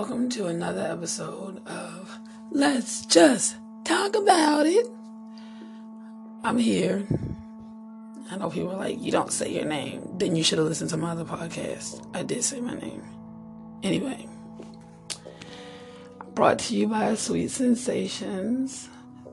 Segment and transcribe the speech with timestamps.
[0.00, 2.18] Welcome to another episode of
[2.52, 4.86] Let's Just Talk About It.
[6.44, 7.04] I'm here.
[8.30, 10.08] I know people are like, you don't say your name.
[10.16, 12.08] Then you should have listened to my other podcast.
[12.14, 13.02] I did say my name.
[13.82, 14.28] Anyway,
[16.32, 18.88] brought to you by Sweet Sensations.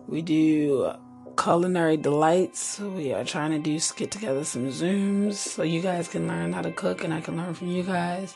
[0.07, 0.93] We do
[1.37, 2.79] culinary delights.
[2.79, 6.63] We are trying to do get together some Zooms so you guys can learn how
[6.63, 8.33] to cook and I can learn from you guys.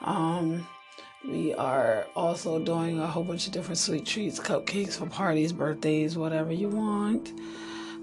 [0.00, 0.66] Um,
[1.26, 6.16] we are also doing a whole bunch of different sweet treats, cupcakes for parties, birthdays,
[6.16, 7.32] whatever you want.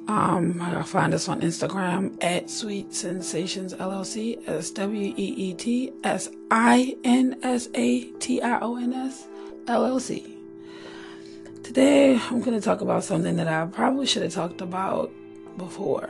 [0.07, 0.53] Um,
[0.85, 6.95] find us on Instagram at Sweet Sensations LLC, S W E E T S I
[7.03, 9.27] N S A T I O N S
[9.65, 10.33] LLC.
[11.63, 15.11] Today, I'm going to talk about something that I probably should have talked about
[15.57, 16.09] before.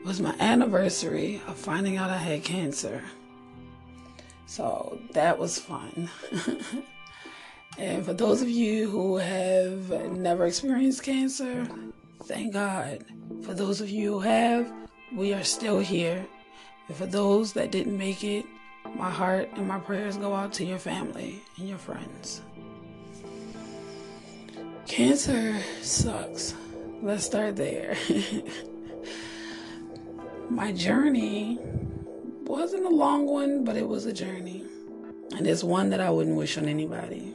[0.00, 3.02] It was my anniversary of finding out I had cancer.
[4.52, 6.10] So that was fun.
[7.78, 11.66] and for those of you who have never experienced cancer,
[12.24, 13.02] thank God.
[13.44, 14.70] For those of you who have,
[15.14, 16.26] we are still here.
[16.88, 18.44] And for those that didn't make it,
[18.94, 22.42] my heart and my prayers go out to your family and your friends.
[24.86, 26.54] Cancer sucks.
[27.00, 27.96] Let's start there.
[30.50, 31.58] my journey
[32.44, 34.64] wasn't a long one, but it was a journey.
[35.36, 37.34] And it's one that I wouldn't wish on anybody.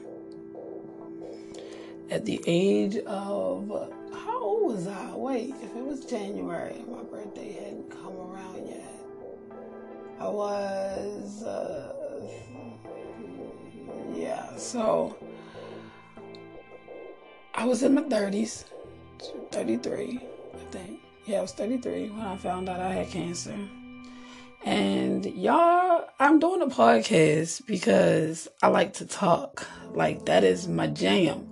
[2.09, 5.15] At the age of, how old was I?
[5.15, 8.93] Wait, if it was January, my birthday hadn't come around yet.
[10.19, 11.93] I was, uh,
[14.15, 15.17] yeah, so
[17.53, 18.65] I was in my 30s,
[19.51, 20.19] 33,
[20.53, 21.01] I think.
[21.25, 23.57] Yeah, I was 33 when I found out I had cancer.
[24.67, 29.65] And y'all, I'm doing a podcast because I like to talk.
[29.91, 31.47] Like, that is my jam.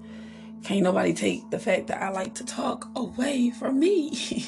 [0.66, 4.46] Can't nobody take the fact that I like to talk away from me.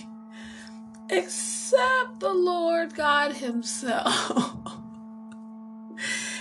[1.09, 4.53] Except the Lord God Himself.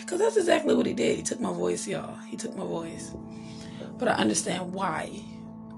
[0.00, 1.16] Because that's exactly what He did.
[1.16, 2.16] He took my voice, y'all.
[2.26, 3.12] He took my voice.
[3.98, 5.10] But I understand why.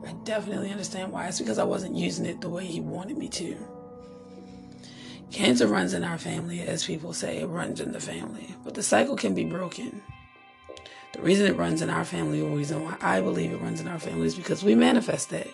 [0.06, 1.28] I definitely understand why.
[1.28, 3.77] It's because I wasn't using it the way He wanted me to.
[5.30, 8.54] Cancer runs in our family, as people say, it runs in the family.
[8.64, 10.02] But the cycle can be broken.
[11.12, 13.88] The reason it runs in our family, or reason why I believe it runs in
[13.88, 15.48] our family, is because we manifest that.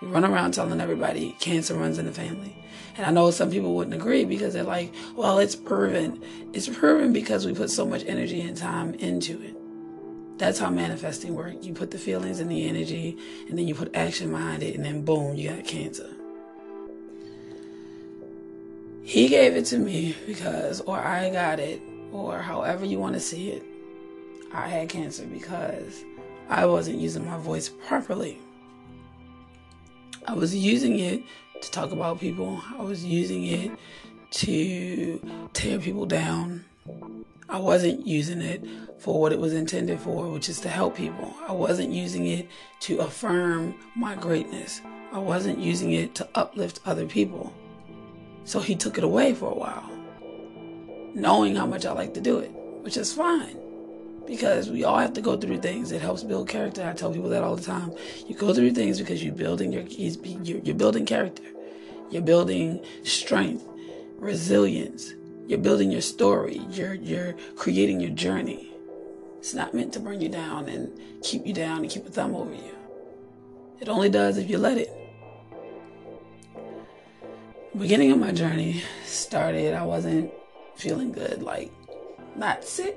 [0.00, 2.56] We run around telling everybody cancer runs in the family.
[2.96, 6.22] And I know some people wouldn't agree because they're like, well, it's proven.
[6.52, 9.56] It's proven because we put so much energy and time into it.
[10.38, 11.64] That's how manifesting works.
[11.64, 13.16] You put the feelings and the energy,
[13.48, 16.13] and then you put action behind it, and then boom, you got cancer.
[19.04, 23.20] He gave it to me because, or I got it, or however you want to
[23.20, 23.62] see it.
[24.50, 26.02] I had cancer because
[26.48, 28.38] I wasn't using my voice properly.
[30.26, 31.22] I was using it
[31.60, 33.72] to talk about people, I was using it
[34.30, 36.64] to tear people down.
[37.46, 38.64] I wasn't using it
[38.98, 41.34] for what it was intended for, which is to help people.
[41.46, 42.48] I wasn't using it
[42.80, 44.80] to affirm my greatness.
[45.12, 47.52] I wasn't using it to uplift other people.
[48.44, 49.90] So he took it away for a while,
[51.14, 52.50] knowing how much I like to do it,
[52.82, 53.58] which is fine
[54.26, 55.92] because we all have to go through things.
[55.92, 56.86] It helps build character.
[56.86, 57.92] I tell people that all the time.
[58.26, 61.42] You go through things because you're building your you're building character,
[62.10, 63.66] you're building strength,
[64.16, 65.12] resilience.
[65.46, 66.62] You're building your story.
[66.70, 68.72] You're you're creating your journey.
[69.38, 70.90] It's not meant to bring you down and
[71.22, 72.74] keep you down and keep a thumb over you.
[73.80, 75.03] It only does if you let it
[77.78, 80.32] beginning of my journey started, I wasn't
[80.76, 81.42] feeling good.
[81.42, 81.72] Like,
[82.36, 82.96] not sick,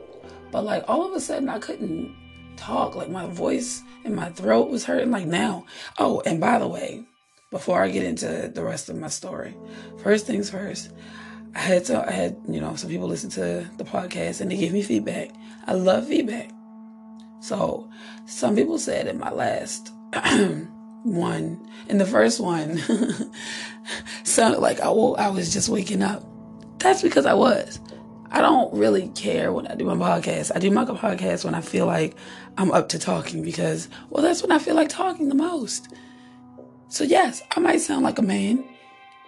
[0.51, 2.15] but like all of a sudden I couldn't
[2.56, 2.95] talk.
[2.95, 5.12] Like, my voice and my throat was hurting.
[5.12, 5.65] Like, now.
[5.97, 7.03] Oh, and by the way,
[7.51, 9.56] before I get into the rest of my story,
[10.03, 10.91] first things first,
[11.56, 14.57] I had to, I had, you know, some people listen to the podcast and they
[14.57, 15.31] gave me feedback.
[15.65, 16.51] I love feedback.
[17.39, 17.89] So,
[18.25, 19.91] some people said in my last
[21.03, 22.81] one, in the first one,
[24.38, 26.24] sounded like I, I was just waking up.
[26.78, 27.80] That's because I was.
[28.30, 30.51] I don't really care when I do my podcast.
[30.56, 32.16] I do my podcast when I feel like
[32.56, 35.88] I'm up to talking because, well, that's when I feel like talking the most.
[36.88, 38.63] So, yes, I might sound like a man,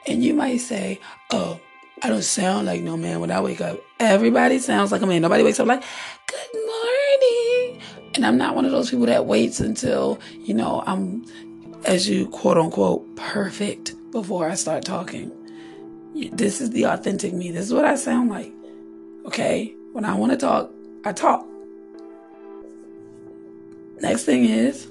[0.05, 0.99] and you might say,
[1.31, 1.59] oh,
[2.03, 3.79] I don't sound like no man when I wake up.
[3.99, 5.23] Everybody sounds like a man.
[5.23, 5.83] Nobody wakes up like,
[6.27, 7.81] good morning.
[8.13, 11.25] And I'm not one of those people that waits until, you know, I'm,
[11.85, 15.31] as you quote unquote, perfect before I start talking.
[16.31, 17.51] This is the authentic me.
[17.51, 18.51] This is what I sound like.
[19.25, 19.73] Okay?
[19.93, 20.71] When I want to talk,
[21.05, 21.45] I talk.
[24.01, 24.87] Next thing is,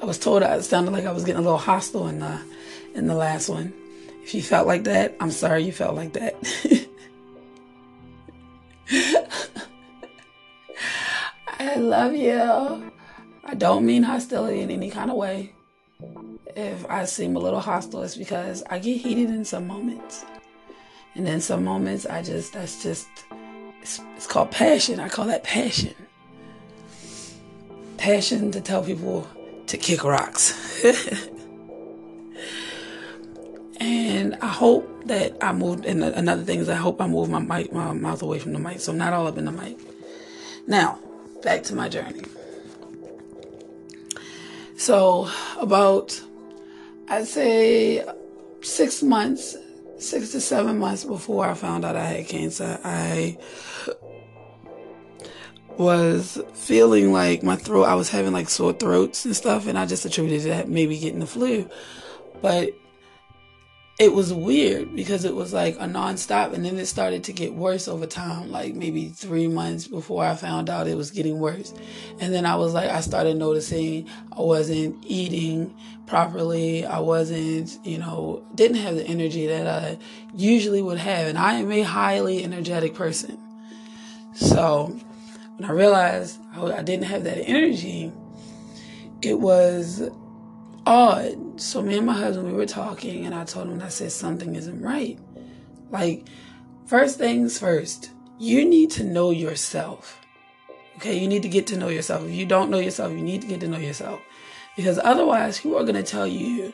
[0.00, 2.40] I was told I sounded like I was getting a little hostile in the
[2.94, 3.72] in the last one.
[4.22, 6.34] If you felt like that, I'm sorry you felt like that.
[11.60, 12.92] I love you.
[13.44, 15.52] I don't mean hostility in any kind of way.
[16.56, 20.24] If I seem a little hostile, it's because I get heated in some moments.
[21.14, 23.08] And then some moments, I just, that's just,
[23.82, 25.00] it's, it's called passion.
[25.00, 25.94] I call that passion.
[27.96, 29.26] Passion to tell people
[29.66, 30.84] to kick rocks.
[33.80, 35.84] and I hope that I moved.
[35.84, 38.58] And another thing is, I hope I move my mic, my mouth away from the
[38.58, 39.78] mic, so I'm not all up in the mic.
[40.66, 40.98] Now,
[41.42, 42.22] back to my journey.
[44.76, 45.28] So,
[45.58, 46.20] about
[47.10, 48.04] I'd say
[48.60, 49.56] six months,
[49.98, 53.38] six to seven months before I found out I had cancer, I
[55.78, 59.86] was feeling like my throat, I was having like sore throats and stuff, and I
[59.86, 61.68] just attributed that maybe getting the flu.
[62.42, 62.70] But
[63.98, 67.52] it was weird because it was like a nonstop and then it started to get
[67.52, 71.74] worse over time like maybe three months before i found out it was getting worse.
[72.20, 75.74] And then i was like i started noticing i wasn't eating
[76.06, 76.86] properly.
[76.86, 79.98] I wasn't you know didn't have the energy that i
[80.32, 83.36] usually would have and i am a highly energetic person.
[84.34, 84.96] So
[85.56, 88.12] when i realized i didn't have that energy
[89.22, 90.08] it was
[90.88, 91.60] odd.
[91.60, 94.56] So me and my husband, we were talking, and I told him, I said something
[94.56, 95.18] isn't right.
[95.90, 96.26] Like,
[96.86, 100.18] first things first, you need to know yourself.
[100.96, 102.24] Okay, you need to get to know yourself.
[102.24, 104.20] If you don't know yourself, you need to get to know yourself.
[104.76, 106.72] Because otherwise, people are going to tell you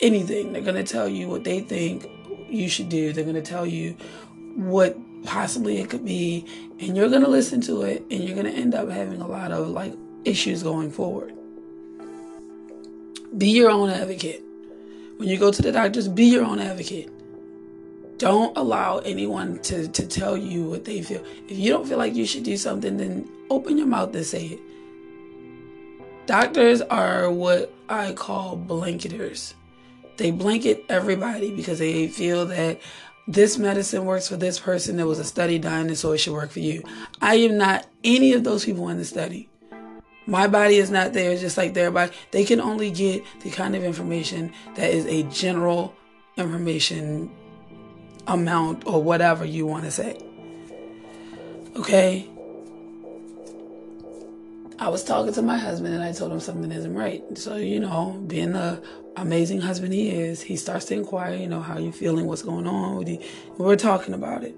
[0.00, 0.52] anything.
[0.52, 2.08] They're going to tell you what they think
[2.48, 3.12] you should do.
[3.12, 3.96] They're going to tell you
[4.54, 6.44] what possibly it could be.
[6.78, 9.26] And you're going to listen to it, and you're going to end up having a
[9.26, 9.94] lot of like
[10.24, 11.35] issues going forward.
[13.36, 14.42] Be your own advocate.
[15.18, 17.10] When you go to the doctors, be your own advocate.
[18.18, 21.22] Don't allow anyone to, to tell you what they feel.
[21.48, 24.46] If you don't feel like you should do something, then open your mouth and say
[24.46, 24.60] it.
[26.26, 29.52] Doctors are what I call blanketers.
[30.16, 32.80] They blanket everybody because they feel that
[33.28, 34.96] this medicine works for this person.
[34.96, 36.82] There was a study done, and so it should work for you.
[37.20, 39.48] I am not any of those people in the study.
[40.26, 42.12] My body is not there, just like their body.
[42.32, 45.94] They can only get the kind of information that is a general
[46.36, 47.30] information
[48.26, 50.18] amount or whatever you want to say.
[51.76, 52.28] Okay?
[54.78, 57.22] I was talking to my husband and I told him something isn't right.
[57.38, 58.82] So, you know, being the
[59.16, 62.66] amazing husband he is, he starts to inquire, you know, how you feeling, what's going
[62.66, 63.20] on with you.
[63.56, 64.54] we're talking about it.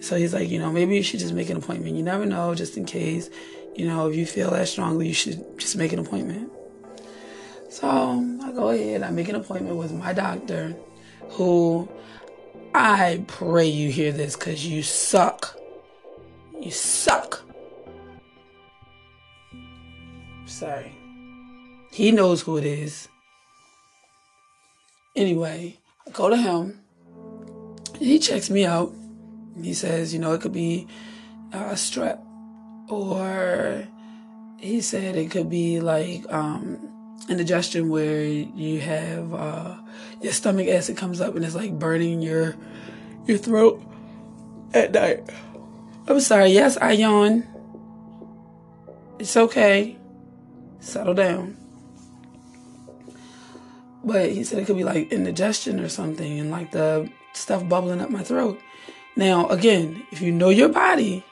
[0.00, 1.94] So he's like, you know, maybe you should just make an appointment.
[1.94, 3.28] You never know, just in case.
[3.74, 6.50] You know, if you feel that strongly, you should just make an appointment.
[7.70, 7.88] So
[8.42, 10.76] I go ahead, I make an appointment with my doctor,
[11.30, 11.88] who
[12.74, 15.56] I pray you hear this because you suck.
[16.60, 17.42] You suck.
[20.46, 20.92] Sorry.
[21.92, 23.08] He knows who it is.
[25.16, 26.80] Anyway, I go to him.
[27.98, 28.92] He checks me out.
[29.62, 30.86] He says, you know, it could be
[31.52, 32.20] uh, a strep
[32.90, 33.86] or
[34.58, 36.78] he said it could be like um,
[37.28, 39.76] indigestion where you have uh,
[40.20, 42.56] your stomach acid comes up and it's like burning your
[43.26, 43.82] your throat
[44.74, 45.28] at night.
[46.06, 46.50] I'm sorry.
[46.50, 47.46] Yes, I yawn.
[49.18, 49.96] It's okay.
[50.80, 51.56] Settle down.
[54.02, 58.00] But he said it could be like indigestion or something and like the stuff bubbling
[58.00, 58.60] up my throat.
[59.14, 61.24] Now, again, if you know your body,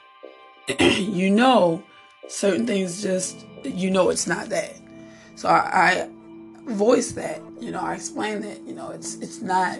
[0.79, 1.83] you know
[2.27, 4.75] certain things just you know it's not that.
[5.35, 6.09] So I, I
[6.65, 9.79] voice that, you know, I explain that, you know, it's it's not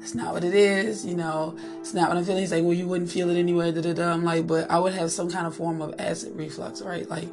[0.00, 2.40] it's not what it is, you know, it's not what I'm feeling.
[2.40, 4.12] He's like, well, you wouldn't feel it anyway, da da da.
[4.12, 7.08] I'm like, but I would have some kind of form of acid reflux, right?
[7.08, 7.28] Like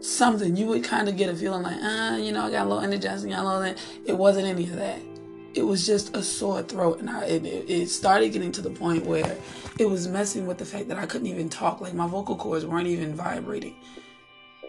[0.00, 2.68] something you would kind of get a feeling like, uh, you know, I got a
[2.68, 3.78] little indigestion, got a little that.
[4.04, 5.00] It wasn't any of that
[5.54, 9.04] it was just a sore throat and I, it, it started getting to the point
[9.04, 9.36] where
[9.78, 11.80] it was messing with the fact that I couldn't even talk.
[11.80, 13.76] Like my vocal cords weren't even vibrating.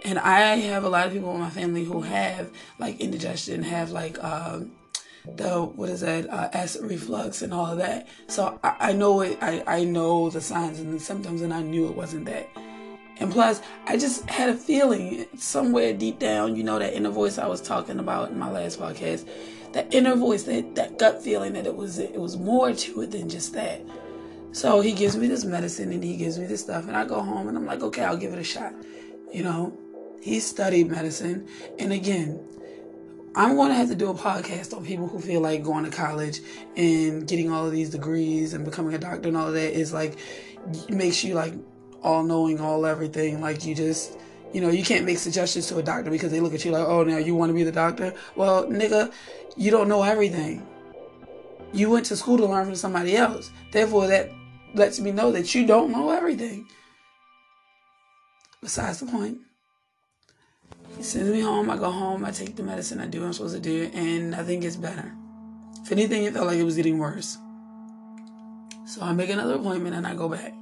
[0.06, 3.92] And I have a lot of people in my family who have like indigestion have
[3.92, 4.72] like um,
[5.36, 8.08] the what is that uh, acid reflux and all of that.
[8.28, 11.62] So I, I know it I, I know the signs and the symptoms and I
[11.62, 12.50] knew it wasn't that.
[13.20, 17.38] And plus, I just had a feeling somewhere deep down, you know, that inner voice
[17.38, 19.28] I was talking about in my last podcast,
[19.74, 23.12] that inner voice, that, that gut feeling that it was it was more to it
[23.12, 23.82] than just that.
[24.51, 27.22] So he gives me this medicine and he gives me this stuff, and I go
[27.22, 28.74] home and I'm like, okay, I'll give it a shot.
[29.32, 29.77] You know,
[30.22, 31.48] he studied medicine,
[31.80, 32.39] and again,
[33.36, 35.89] I'm going to have to do a podcast on people who feel like going to
[35.89, 36.39] college
[36.75, 39.92] and getting all of these degrees and becoming a doctor and all of that is
[39.92, 40.18] like
[40.88, 41.56] makes you like
[42.03, 43.42] all knowing, all everything.
[43.42, 44.20] Like you just,
[44.53, 46.86] you know, you can't make suggestions to a doctor because they look at you like,
[46.88, 48.13] oh, now you want to be the doctor?
[48.36, 49.12] Well, nigga,
[49.55, 50.65] you don't know everything.
[51.72, 53.51] You went to school to learn from somebody else.
[53.72, 54.31] Therefore, that
[54.75, 56.67] lets me know that you don't know everything.
[58.62, 59.39] Besides the point.
[60.98, 61.69] He sends me home.
[61.69, 62.24] I go home.
[62.24, 63.00] I take the medicine.
[63.00, 65.12] I do what I'm supposed to do, and nothing gets better.
[65.83, 67.38] If anything, it felt like it was getting worse.
[68.86, 70.53] So I make another appointment and I go back.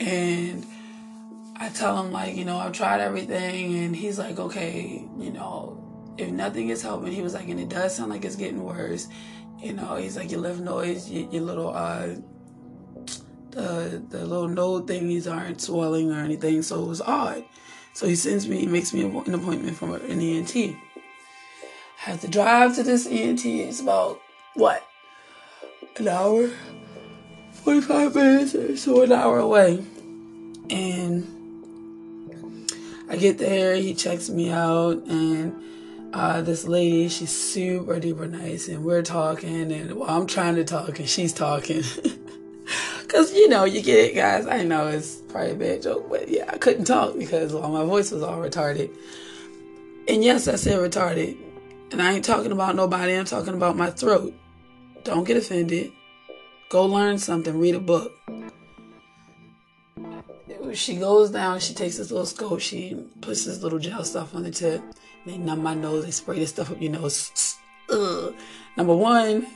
[0.00, 0.66] And
[1.56, 3.76] I tell him, like, you know, I've tried everything.
[3.76, 5.77] And he's like, okay, you know,
[6.18, 9.08] if nothing is helping, he was like, and it does sound like it's getting worse.
[9.58, 12.08] You know, he's like, your lymph nodes, your, your little, uh,
[13.50, 16.62] the, the little node thingies aren't swelling or anything.
[16.62, 17.44] So it was odd.
[17.94, 20.54] So he sends me, he makes me an appointment for an ENT.
[20.56, 23.44] I have to drive to this ENT.
[23.44, 24.20] It's about,
[24.54, 24.84] what,
[25.96, 26.50] an hour?
[27.52, 29.84] 45 minutes or so an hour away.
[30.70, 31.34] And
[33.10, 35.62] I get there, he checks me out, and
[36.12, 40.64] uh, this lady, she's super duper nice, and we're talking, and well, I'm trying to
[40.64, 41.82] talk, and she's talking.
[43.08, 44.46] Cause you know, you get it, guys.
[44.46, 47.84] I know it's probably a bad joke, but yeah, I couldn't talk because well, my
[47.84, 48.94] voice was all retarded.
[50.06, 51.38] And yes, I said retarded.
[51.90, 54.34] And I ain't talking about nobody, I'm talking about my throat.
[55.04, 55.90] Don't get offended.
[56.68, 58.12] Go learn something, read a book.
[60.74, 64.42] She goes down, she takes this little scope, she puts this little gel stuff on
[64.42, 64.82] the tip.
[65.28, 67.58] They numb my nose, they spray this stuff up your nose.
[67.90, 68.34] Ugh.
[68.78, 69.46] Number one,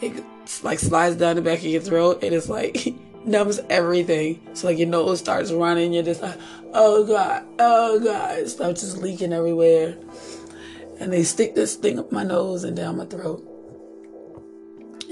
[0.00, 0.24] it
[0.62, 2.94] like slides down the back of your throat and it's like
[3.26, 4.40] numbs everything.
[4.54, 6.38] So like your nose starts running, you're just like,
[6.72, 9.98] oh god, oh god, stuff just leaking everywhere.
[10.98, 13.46] And they stick this thing up my nose and down my throat.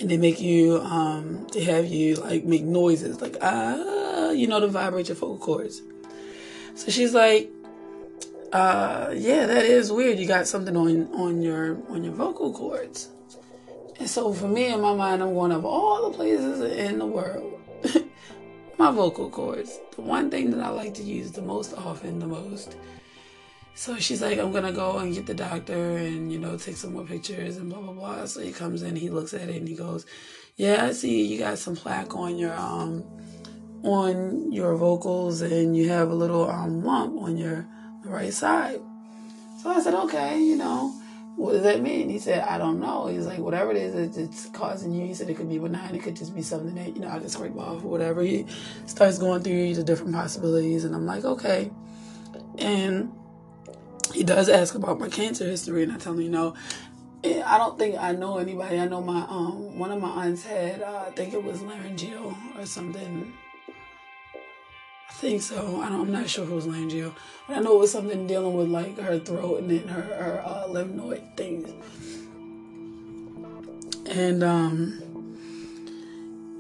[0.00, 4.60] And they make you, um, they have you like make noises like ah, you know,
[4.60, 5.82] to vibrate your vocal cords.
[6.74, 7.52] So she's like,
[8.52, 10.18] uh, yeah, that is weird.
[10.18, 13.10] You got something on on your on your vocal cords.
[13.98, 17.06] And so for me in my mind, I'm going of all the places in the
[17.06, 17.60] world,
[18.78, 22.26] my vocal cords, the one thing that I like to use the most often, the
[22.26, 22.76] most.
[23.74, 26.94] So she's like, I'm gonna go and get the doctor and, you know, take some
[26.94, 28.24] more pictures and blah, blah, blah.
[28.24, 30.06] So he comes in, he looks at it and he goes,
[30.56, 33.04] yeah, I see you got some plaque on your, um,
[33.82, 37.66] on your vocals and you have a little, um, lump on your
[38.10, 38.80] right side.
[39.62, 40.94] So I said, okay, you know,
[41.36, 42.08] what does that mean?
[42.08, 43.06] He said, I don't know.
[43.06, 45.06] He's like, whatever it is, it's causing you.
[45.06, 45.94] He said it could be benign.
[45.94, 48.22] It could just be something that, you know, I just scrape off or whatever.
[48.22, 48.46] He
[48.86, 50.84] starts going through the different possibilities.
[50.84, 51.70] And I'm like, okay.
[52.58, 53.12] And
[54.12, 55.82] he does ask about my cancer history.
[55.82, 56.54] And I tell him, you know,
[57.24, 58.78] eh, I don't think I know anybody.
[58.78, 62.36] I know my, um, one of my aunts had, uh, I think it was laryngeal
[62.58, 63.32] or something
[65.20, 65.82] think so.
[65.82, 67.14] I am not sure if it was laryngeal,
[67.46, 70.42] but I know it was something dealing with like her throat and then her, her
[70.44, 71.70] uh, lymph things.
[74.08, 75.36] And um,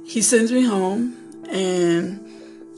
[0.06, 1.16] he sends me home,
[1.48, 2.20] and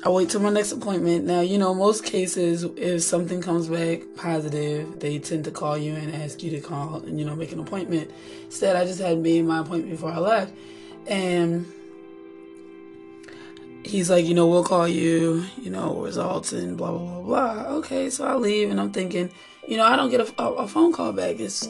[0.05, 1.25] I wait till my next appointment.
[1.25, 5.95] Now, you know, most cases, if something comes back positive, they tend to call you
[5.95, 8.13] and ask you to call and you know make an appointment.
[8.45, 10.55] Instead, I just had made my appointment before I left,
[11.09, 11.67] and
[13.85, 17.77] he's like, you know, we'll call you, you know, results and blah, blah, blah, blah.
[17.77, 19.31] Okay, so I leave and I'm thinking,
[19.67, 21.39] you know, I don't get a, a, a, phone call back.
[21.41, 21.69] It's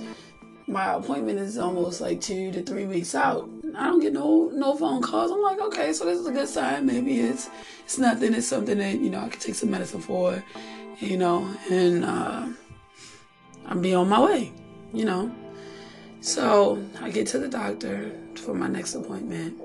[0.66, 3.48] my appointment is almost like two to three weeks out.
[3.76, 5.30] I don't get no no phone calls.
[5.30, 6.86] I'm like, okay, so this is a good sign.
[6.86, 7.50] Maybe it's
[7.84, 8.34] it's nothing.
[8.34, 10.42] It's something that you know I can take some medicine for,
[10.98, 12.48] you know, and uh,
[13.66, 14.52] I'm be on my way,
[14.92, 15.34] you know.
[16.20, 19.60] So I get to the doctor for my next appointment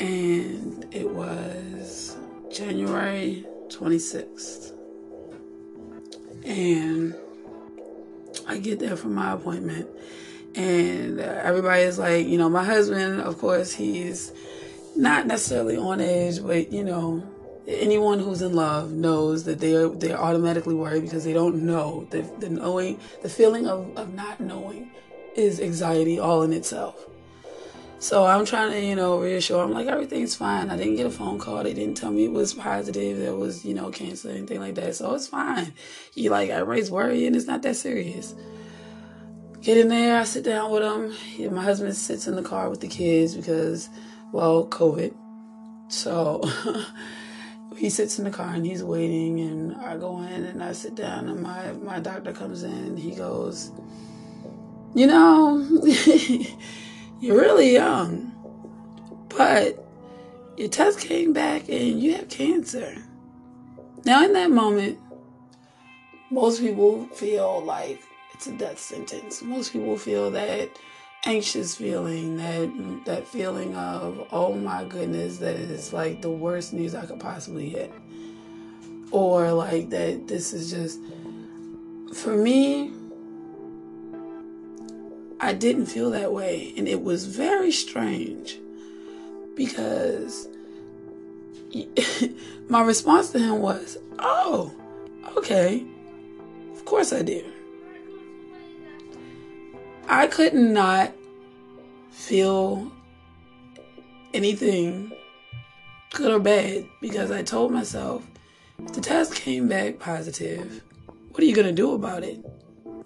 [0.00, 2.16] and it was
[2.50, 4.72] January 26th.
[6.44, 7.14] And
[8.48, 9.88] I get there for my appointment,
[10.54, 14.32] and everybody is like, you know, my husband, of course, he's
[14.96, 17.22] not necessarily on edge, but you know,
[17.68, 22.06] anyone who's in love knows that they're they're automatically worried because they don't know.
[22.10, 24.90] The, the knowing the feeling of, of not knowing
[25.36, 27.06] is anxiety all in itself
[28.00, 30.70] so I'm trying to, you know, reassure I'm like everything's fine.
[30.70, 31.62] I didn't get a phone call.
[31.62, 33.18] They didn't tell me it was positive.
[33.18, 34.96] There was, you know, cancer, anything like that.
[34.96, 35.74] So it's fine.
[36.14, 37.34] You like everybody's worrying.
[37.34, 38.34] It's not that serious.
[39.60, 40.18] Get in there.
[40.18, 41.54] I sit down with him.
[41.54, 43.90] My husband sits in the car with the kids because,
[44.32, 45.14] well, COVID.
[45.88, 46.42] So
[47.76, 50.94] he sits in the car and he's waiting, and I go in and I sit
[50.94, 53.70] down, and my, my doctor comes in and he goes,
[54.94, 55.68] You know,
[57.20, 58.32] you're really young,
[59.28, 59.84] but
[60.56, 62.96] your test came back and you have cancer.
[64.04, 64.98] Now, in that moment,
[66.30, 69.42] most people feel like it's a death sentence.
[69.42, 70.70] Most people feel that
[71.26, 76.94] anxious feeling, that that feeling of oh my goodness, that is like the worst news
[76.94, 77.92] I could possibly get,
[79.10, 81.00] or like that this is just
[82.14, 82.92] for me.
[85.42, 88.58] I didn't feel that way, and it was very strange
[89.56, 90.48] because
[92.68, 94.72] my response to him was, "Oh,
[95.38, 95.84] okay,
[96.72, 97.42] of course I do."
[100.08, 101.12] I could not
[102.10, 102.92] feel
[104.34, 105.12] anything
[106.12, 108.26] good or bad because I told myself
[108.78, 110.82] if the test came back positive,
[111.30, 112.44] what are you going to do about it?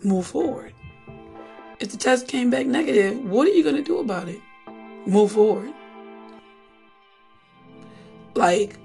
[0.02, 0.73] Move forward.
[1.80, 4.40] If the test came back negative, what are you going to do about it?
[5.06, 5.72] Move forward.
[8.34, 8.76] Like,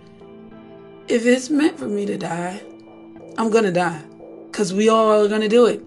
[1.08, 2.62] if it's meant for me to die,
[3.38, 4.04] I'm going to die
[4.48, 5.84] because we all are going to do it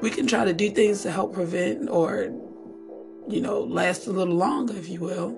[0.00, 2.32] we can try to do things to help prevent or,
[3.28, 5.36] you know, last a little longer, if you will.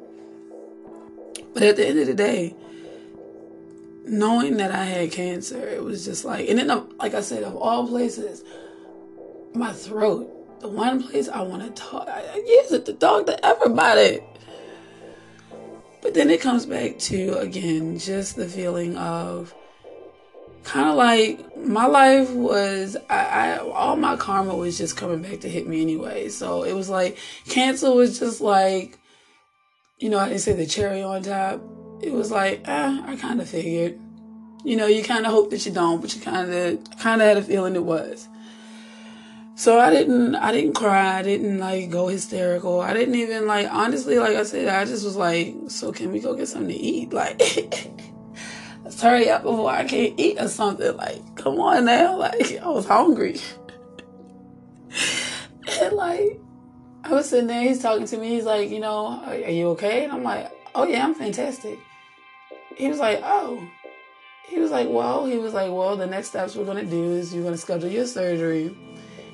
[1.55, 2.55] But at the end of the day,
[4.05, 7.57] knowing that I had cancer, it was just like, and then, like I said, of
[7.57, 8.45] all places,
[9.55, 13.45] my throat, the one place I want to talk, I use it to talk to
[13.45, 14.21] everybody.
[16.03, 19.55] But then it comes back to, again, just the feeling of,
[20.65, 25.41] kind of like my life was I, I, all my karma was just coming back
[25.41, 26.29] to hit me anyway.
[26.29, 28.99] So it was like cancer was just like
[29.99, 31.63] you know I didn't say the cherry on top.
[32.03, 33.99] It was like eh, i kind of figured.
[34.65, 37.29] You know you kind of hope that you don't but you kind of kind of
[37.29, 38.29] had a feeling it was
[39.61, 43.69] so i didn't i didn't cry i didn't like go hysterical i didn't even like
[43.71, 46.75] honestly like i said i just was like so can we go get something to
[46.75, 47.39] eat like
[48.85, 50.97] Let's hurry up before I can't eat or something.
[50.97, 52.17] Like, come on now.
[52.19, 53.39] Like, I was hungry.
[55.81, 56.41] and like,
[57.05, 58.31] I was sitting there, he's talking to me.
[58.31, 60.05] He's like, you know, are, are you okay?
[60.05, 61.79] And I'm like, oh yeah, I'm fantastic.
[62.77, 63.65] He was like, oh.
[64.49, 67.33] He was like, well, he was like, well, the next steps we're gonna do is
[67.33, 68.75] you're gonna schedule your surgery.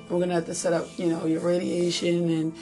[0.08, 2.54] We're gonna have to set up, you know, your radiation, and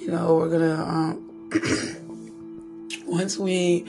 [0.00, 1.50] you know, we're gonna um,
[3.06, 3.86] once we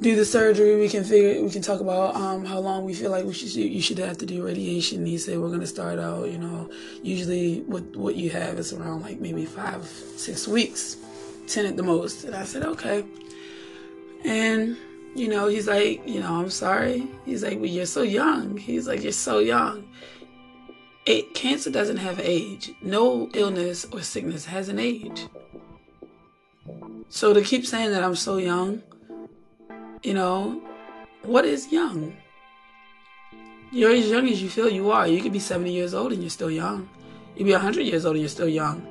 [0.00, 3.10] do the surgery, we can figure, we can talk about um, how long we feel
[3.10, 5.06] like we should, you should have to do radiation.
[5.06, 6.70] He said we're gonna start out, you know,
[7.02, 9.84] usually what what you have is around like maybe five,
[10.16, 10.96] six weeks,
[11.46, 12.24] ten at the most.
[12.24, 13.04] And I said okay.
[14.24, 14.76] And
[15.14, 17.06] you know, he's like, you know, I'm sorry.
[17.24, 18.56] He's like, well, you're so young.
[18.56, 19.84] He's like, you're so young.
[21.06, 22.72] It, cancer doesn't have age.
[22.80, 25.26] No illness or sickness has an age.
[27.08, 28.82] So to keep saying that I'm so young
[30.04, 30.62] you know,
[31.22, 32.14] what is young?
[33.72, 35.08] You're as young as you feel you are.
[35.08, 36.88] You could be 70 years old and you're still young.
[37.34, 38.86] You could be 100 years old and you're still young.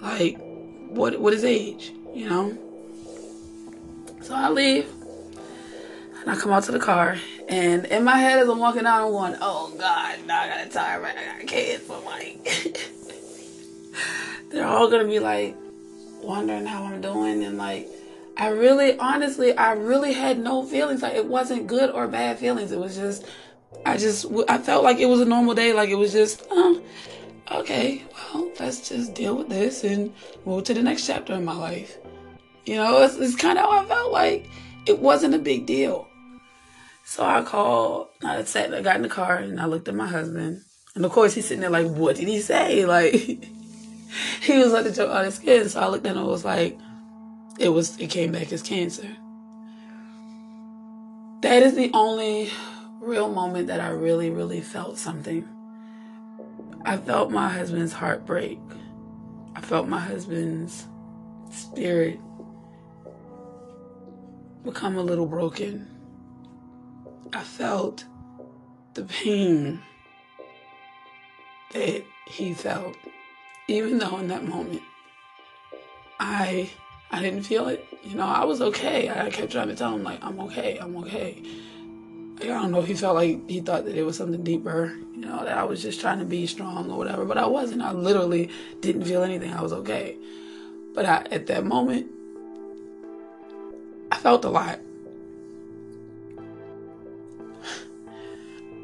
[0.00, 0.38] Like,
[0.90, 1.92] what what is age?
[2.14, 2.58] You know?
[4.20, 4.86] So I leave
[6.28, 7.16] I come out to the car.
[7.48, 10.66] And in my head, as I'm walking out, I'm going, oh God, now I got
[10.66, 11.04] a tire?
[11.04, 11.84] I got kids.
[11.88, 12.44] But like,
[14.50, 15.56] they're all to be like
[16.22, 17.88] wondering how I'm doing and like,
[18.36, 21.02] I really, honestly, I really had no feelings.
[21.02, 22.72] Like it wasn't good or bad feelings.
[22.72, 23.24] It was just,
[23.86, 25.72] I just, I felt like it was a normal day.
[25.72, 26.82] Like it was just, oh,
[27.50, 30.12] okay, well, let's just deal with this and
[30.44, 31.96] move to the next chapter in my life.
[32.66, 34.46] You know, it's, it's kind of how I felt like
[34.86, 36.07] it wasn't a big deal.
[37.08, 40.06] So I called, I sat, I got in the car and I looked at my
[40.06, 40.60] husband.
[40.94, 42.84] And of course he's sitting there like, what did he say?
[42.84, 43.14] Like,
[44.42, 45.70] he was like the joke on his skin.
[45.70, 46.78] So I looked at him and was like,
[47.58, 49.08] it was it came back as cancer.
[51.40, 52.50] That is the only
[53.00, 55.48] real moment that I really, really felt something.
[56.84, 58.60] I felt my husband's heart break.
[59.56, 60.86] I felt my husband's
[61.52, 62.20] spirit
[64.62, 65.97] become a little broken.
[67.32, 68.04] I felt
[68.94, 69.82] the pain
[71.72, 72.96] that he felt,
[73.68, 74.82] even though in that moment
[76.18, 76.70] I
[77.10, 77.84] I didn't feel it.
[78.04, 79.08] You know, I was okay.
[79.10, 81.42] I kept trying to tell him, like, I'm okay, I'm okay.
[82.40, 85.20] I don't know if he felt like he thought that it was something deeper, you
[85.20, 87.82] know, that I was just trying to be strong or whatever, but I wasn't.
[87.82, 89.52] I literally didn't feel anything.
[89.52, 90.16] I was okay.
[90.94, 92.06] But I, at that moment,
[94.12, 94.78] I felt a lot.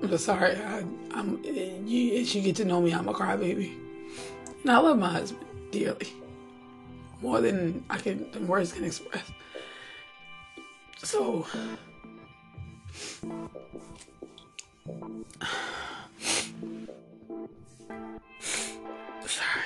[0.04, 0.54] I'm sorry.
[0.56, 0.80] I,
[1.14, 3.74] am you, as you get to know me, I'm a crybaby,
[4.60, 6.12] and I love my husband dearly,
[7.22, 9.24] more than I can than words can express.
[10.98, 11.46] So,
[19.26, 19.64] sorry,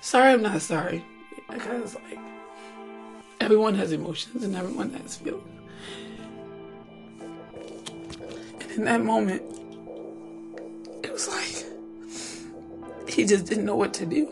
[0.00, 1.04] sorry, I'm not sorry
[1.50, 2.18] because like
[3.40, 5.55] everyone has emotions and everyone has feelings.
[8.76, 9.42] In that moment,
[11.02, 11.64] it was like
[13.08, 14.28] he just didn't know what to do.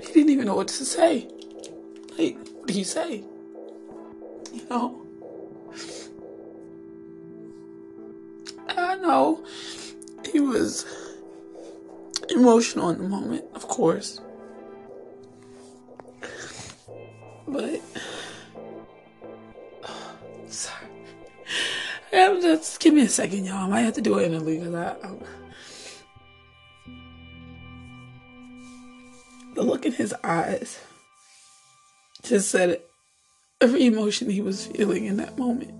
[0.00, 1.28] He didn't even know what to say.
[2.18, 3.24] Like, what do you say?
[4.52, 5.02] You know?
[8.68, 9.44] I know
[10.32, 10.86] he was
[12.30, 14.20] emotional in the moment, of course.
[17.46, 17.80] But
[22.14, 23.56] Just give me a second, y'all.
[23.56, 24.96] I might have to do it in a league I.
[25.02, 25.20] I'm...
[29.54, 30.80] The look in his eyes
[32.22, 32.80] just said
[33.60, 35.72] every emotion he was feeling in that moment.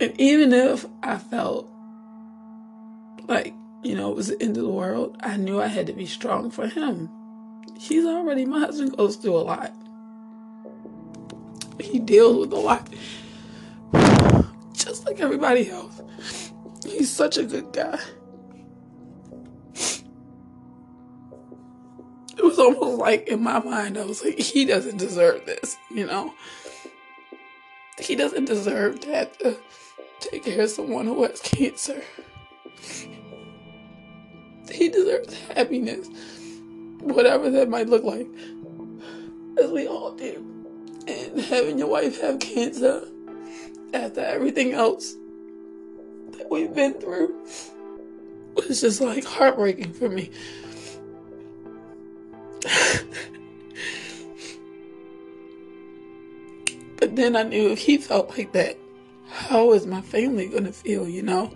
[0.00, 1.66] And even if I felt
[3.26, 5.92] like, you know, it was the end of the world, I knew I had to
[5.94, 7.08] be strong for him.
[7.78, 9.72] He's already, my husband goes through a lot
[11.80, 12.88] he deals with a lot.
[14.72, 16.02] Just like everybody else.
[16.84, 17.98] He's such a good guy.
[22.36, 26.06] It was almost like in my mind, I was like, he doesn't deserve this, you
[26.06, 26.34] know?
[27.98, 29.56] He doesn't deserve to have to
[30.20, 32.02] take care of someone who has cancer.
[34.70, 36.08] He deserves happiness,
[37.00, 38.26] whatever that might look like,
[39.62, 40.53] as we all do
[41.38, 43.06] having your wife have cancer
[43.92, 45.14] after everything else
[46.32, 47.32] that we've been through
[48.56, 50.30] was just like heartbreaking for me.
[56.96, 58.78] but then I knew if he felt like that,
[59.28, 61.52] how is my family going to feel, you know?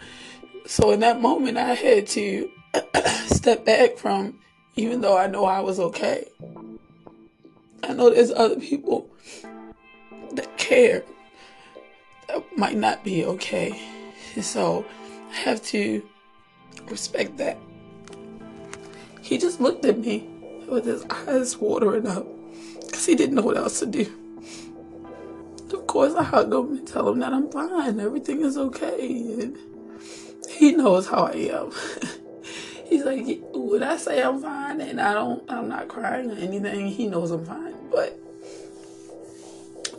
[0.67, 2.51] So in that moment, I had to
[3.27, 4.39] step back from,
[4.77, 6.29] even though I know I was okay.
[7.83, 9.09] I know there's other people
[10.33, 11.05] that care
[12.29, 13.81] that might not be okay.
[14.41, 14.85] So
[15.31, 16.07] I have to
[16.89, 17.59] respect that.
[19.23, 20.29] He just looked at me
[20.69, 22.27] with his eyes watering up
[22.81, 24.13] because he didn't know what else to do.
[25.73, 29.41] Of course, I hug him and tell him that I'm fine, everything is okay.
[29.41, 29.59] And
[30.49, 31.73] he knows how I am.
[32.87, 36.89] He's like, would I say I'm fine and I don't, I'm not crying or anything?
[36.89, 38.19] He knows I'm fine, but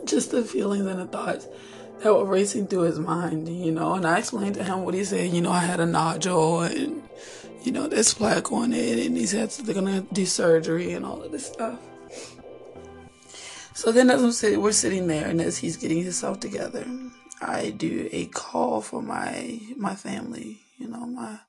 [0.05, 1.47] just the feelings and the thoughts
[2.01, 3.93] that were racing through his mind, you know.
[3.93, 5.31] And I explained to him what he said.
[5.31, 7.03] You know, I had a nodule and,
[7.63, 11.21] you know, there's plaque on it and he said they're to do surgery and all
[11.21, 11.79] of this stuff.
[13.73, 16.85] So then as I'm sitting, we're sitting there and as he's getting himself together,
[17.41, 21.39] I do a call for my, my family, you know, my,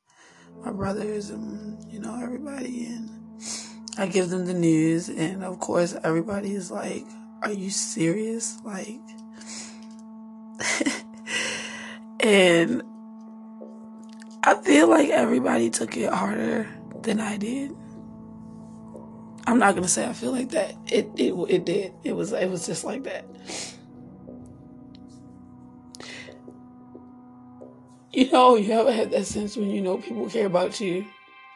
[0.65, 2.87] my brothers and, you know, everybody.
[2.87, 3.11] And
[3.99, 5.09] I give them the news.
[5.09, 7.05] And of course, everybody is like,
[7.42, 8.59] are you serious?
[8.64, 9.00] Like,
[12.20, 12.83] and
[14.44, 16.68] I feel like everybody took it harder
[17.03, 17.74] than I did.
[19.46, 20.74] I'm not gonna say I feel like that.
[20.87, 21.92] It it it did.
[22.05, 23.24] It was it was just like that.
[28.12, 31.07] You know, you ever had that sense when you know people care about you,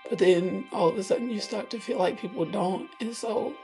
[0.09, 3.55] but then all of a sudden you start to feel like people don't, and so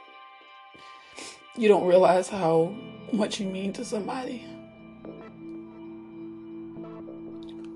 [1.60, 2.74] you don't realize how
[3.12, 4.42] much you mean to somebody.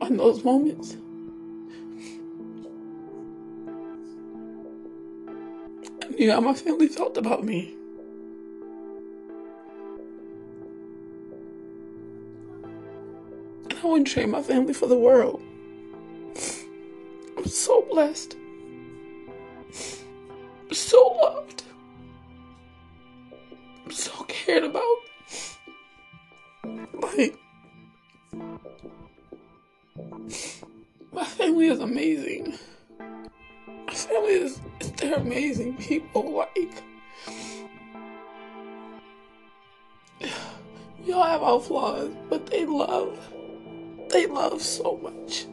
[0.01, 0.97] On those moments.
[6.03, 7.75] I knew how my family felt about me.
[13.64, 15.42] And I wouldn't trade my family for the world.
[17.37, 18.35] I'm so blessed.
[20.73, 21.63] So loved
[23.90, 24.97] so cared about.
[27.03, 27.38] Like,
[31.12, 32.59] my family is amazing.
[33.87, 34.61] My family is,
[34.97, 36.33] they're amazing people.
[36.33, 36.83] Like,
[41.05, 43.18] we all have our flaws, but they love,
[44.11, 45.47] they love so much.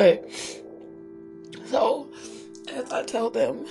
[0.00, 0.24] Okay.
[1.66, 2.08] So,
[2.72, 3.66] as I tell them,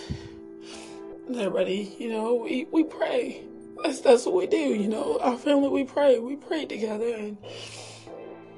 [1.28, 3.42] everybody, you know, we, we pray.
[3.82, 5.18] That's that's what we do, you know.
[5.22, 6.20] Our family we pray.
[6.20, 7.36] We pray together and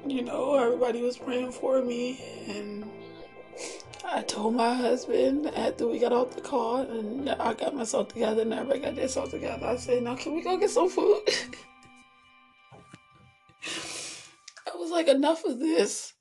[0.04, 2.84] you know, everybody was praying for me and
[4.04, 8.42] I told my husband after we got off the car and I got myself together
[8.42, 9.64] and everybody got themselves together.
[9.64, 11.22] I said, Now can we go get some food?
[13.64, 16.12] I was like, enough of this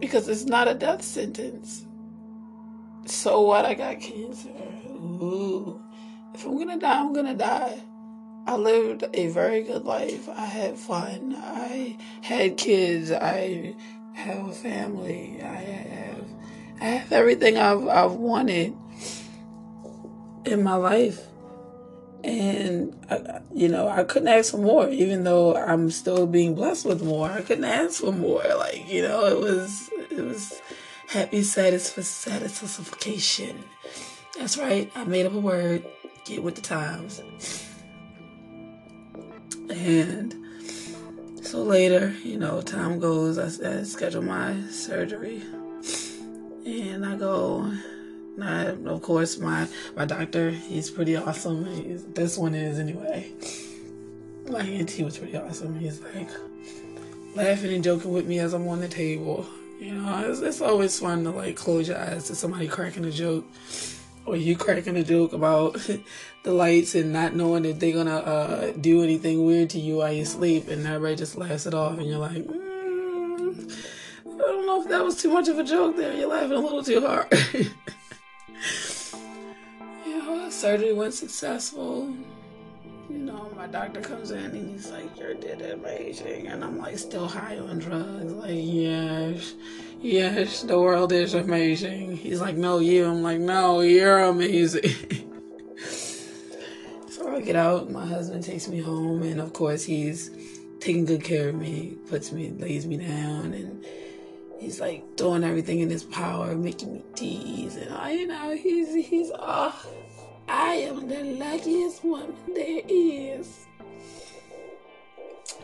[0.00, 1.86] because it's not a death sentence.
[3.06, 3.64] So what?
[3.64, 4.48] I got cancer.
[4.88, 5.80] Ooh.
[6.34, 7.82] If I'm gonna die, I'm gonna die.
[8.46, 10.28] I lived a very good life.
[10.28, 11.36] I had fun.
[11.36, 13.12] I had kids.
[13.12, 13.74] I
[14.14, 15.40] have a family.
[15.42, 16.24] I have
[16.80, 18.74] I have everything I've I've wanted
[20.46, 21.26] in my life.
[22.22, 26.84] And I, you know, I couldn't ask for more, even though I'm still being blessed
[26.84, 27.30] with more.
[27.30, 28.44] I couldn't ask for more.
[28.58, 30.60] Like you know, it was it was
[31.08, 33.64] happy satisfied, satisfaction.
[34.38, 34.90] That's right.
[34.94, 35.84] I made up a word.
[36.24, 37.22] Get with the times.
[39.70, 40.34] And
[41.42, 43.38] so later, you know, time goes.
[43.38, 45.42] I, I schedule my surgery,
[46.66, 47.72] and I go.
[48.42, 51.64] I, of course, my my doctor, he's pretty awesome.
[51.66, 53.32] He's, this one is anyway.
[54.48, 55.78] My ENT was pretty awesome.
[55.78, 56.28] He's like
[57.34, 59.46] laughing and joking with me as I'm on the table.
[59.78, 63.10] You know, it's, it's always fun to like close your eyes to somebody cracking a
[63.10, 63.46] joke
[64.26, 65.74] or you cracking a joke about
[66.42, 70.12] the lights and not knowing if they're gonna uh, do anything weird to you while
[70.12, 73.86] you sleep, and everybody just laughs it off, and you're like, mm,
[74.24, 76.14] I don't know if that was too much of a joke there.
[76.14, 77.26] You're laughing a little too hard.
[80.06, 82.14] you know, surgery went successful.
[83.08, 86.96] You know, my doctor comes in and he's like, "You're dead amazing," and I'm like,
[86.98, 88.32] still high on drugs.
[88.32, 89.54] Like, yes
[90.00, 92.16] yes, the world is amazing.
[92.16, 93.06] He's like, no, you.
[93.06, 94.82] I'm like, no, you're amazing.
[97.08, 97.90] so I get out.
[97.90, 100.30] My husband takes me home, and of course, he's
[100.80, 101.96] taking good care of me.
[102.08, 103.84] Puts me, lays me down, and
[104.60, 108.94] he's like doing everything in his power, making me teas, and I, you know, he's
[109.06, 109.72] he's uh,
[110.48, 113.66] I am the luckiest woman there is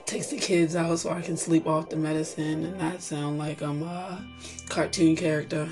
[0.07, 3.61] takes the kids out so I can sleep off the medicine and not sound like
[3.61, 4.25] I'm a
[4.69, 5.69] cartoon character.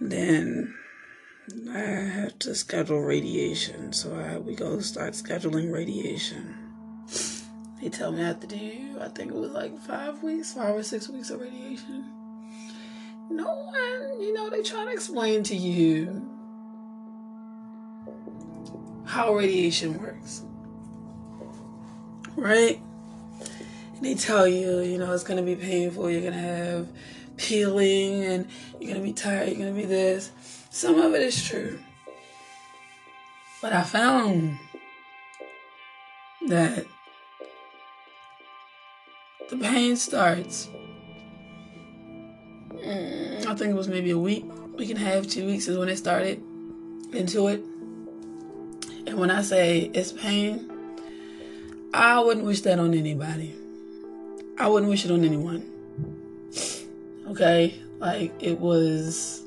[0.00, 0.74] then
[1.72, 6.54] I have to schedule radiation, so I, we go start scheduling radiation.
[7.80, 10.74] They tell me I have to do, I think it was like five weeks, five
[10.74, 12.04] or six weeks of radiation.
[13.28, 16.30] No one, you know, they try to explain to you
[19.04, 20.42] how radiation works
[22.36, 22.80] right?
[23.96, 26.88] And they tell you, you know, it's gonna be painful, you're gonna have
[27.36, 30.30] peeling, and you're gonna be tired, you're gonna be this.
[30.70, 31.78] Some of it is true.
[33.62, 34.58] But I found
[36.48, 36.84] that
[39.50, 40.68] the pain starts.
[42.72, 44.44] Mm, I think it was maybe a week,
[44.78, 46.42] and a half, two weeks is when it started
[47.12, 47.60] into it.
[49.06, 50.70] And when I say it's pain,
[51.94, 53.54] I wouldn't wish that on anybody.
[54.58, 55.64] I wouldn't wish it on anyone.
[57.28, 57.80] Okay?
[57.98, 59.42] Like, it was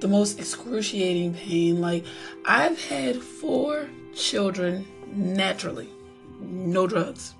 [0.00, 1.80] the most excruciating pain.
[1.80, 2.04] Like,
[2.44, 5.88] I've had four children naturally,
[6.40, 7.34] no drugs.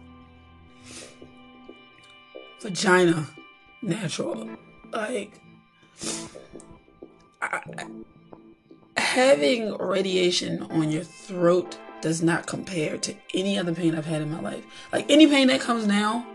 [2.65, 3.27] Vagina,
[3.83, 4.49] natural.
[4.91, 5.39] Like,
[7.43, 7.61] I,
[8.97, 14.31] having radiation on your throat does not compare to any other pain I've had in
[14.31, 14.65] my life.
[14.95, 16.27] Like any pain that comes now,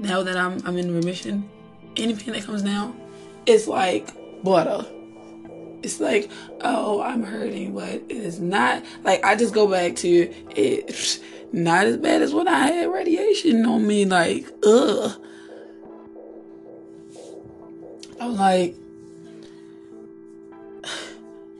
[0.00, 1.48] now that I'm I'm in remission,
[1.96, 2.92] any pain that comes now,
[3.46, 4.08] it's like
[4.42, 4.84] butter.
[5.84, 6.28] It's like,
[6.60, 11.20] oh, I'm hurting, but it is not like I just go back to it's
[11.52, 14.04] Not as bad as when I had radiation on me.
[14.04, 15.18] Like, ugh.
[18.20, 18.74] I'm like,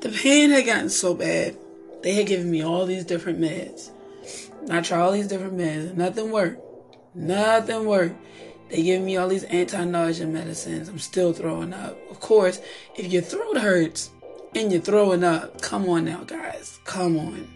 [0.00, 1.56] the pain had gotten so bad
[2.02, 3.90] they had given me all these different meds.
[4.70, 5.94] I tried all these different meds.
[5.94, 6.62] Nothing worked.
[7.14, 8.16] Nothing worked.
[8.70, 10.88] They give me all these anti-nausea medicines.
[10.88, 11.98] I'm still throwing up.
[12.10, 12.60] Of course,
[12.96, 14.10] if your throat hurts
[14.54, 16.78] and you're throwing up, come on now, guys.
[16.84, 17.48] Come on.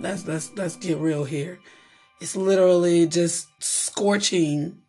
[0.00, 1.58] Let's let's let's get real here.
[2.20, 4.80] It's literally just scorching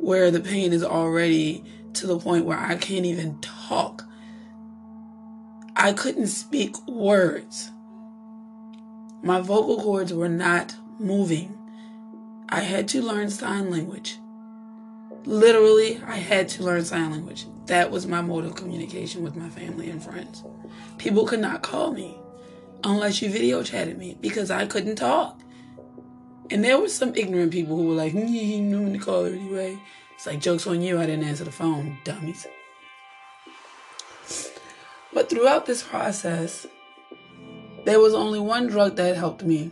[0.00, 1.62] where the pain is already
[1.94, 4.04] to the point where I can't even talk.
[5.76, 7.70] I couldn't speak words.
[9.22, 11.56] My vocal cords were not moving.
[12.48, 14.18] I had to learn sign language.
[15.24, 17.46] Literally, I had to learn sign language.
[17.66, 20.42] That was my mode of communication with my family and friends.
[20.98, 22.18] People could not call me
[22.82, 25.40] unless you video chatted me because I couldn't talk.
[26.50, 29.24] And there were some ignorant people who were like, mm, he knew when to call
[29.24, 29.78] her anyway.
[30.14, 32.46] It's like, joke's on you, I didn't answer the phone, dummies.
[35.12, 36.66] But throughout this process,
[37.84, 39.70] there was only one drug that helped me.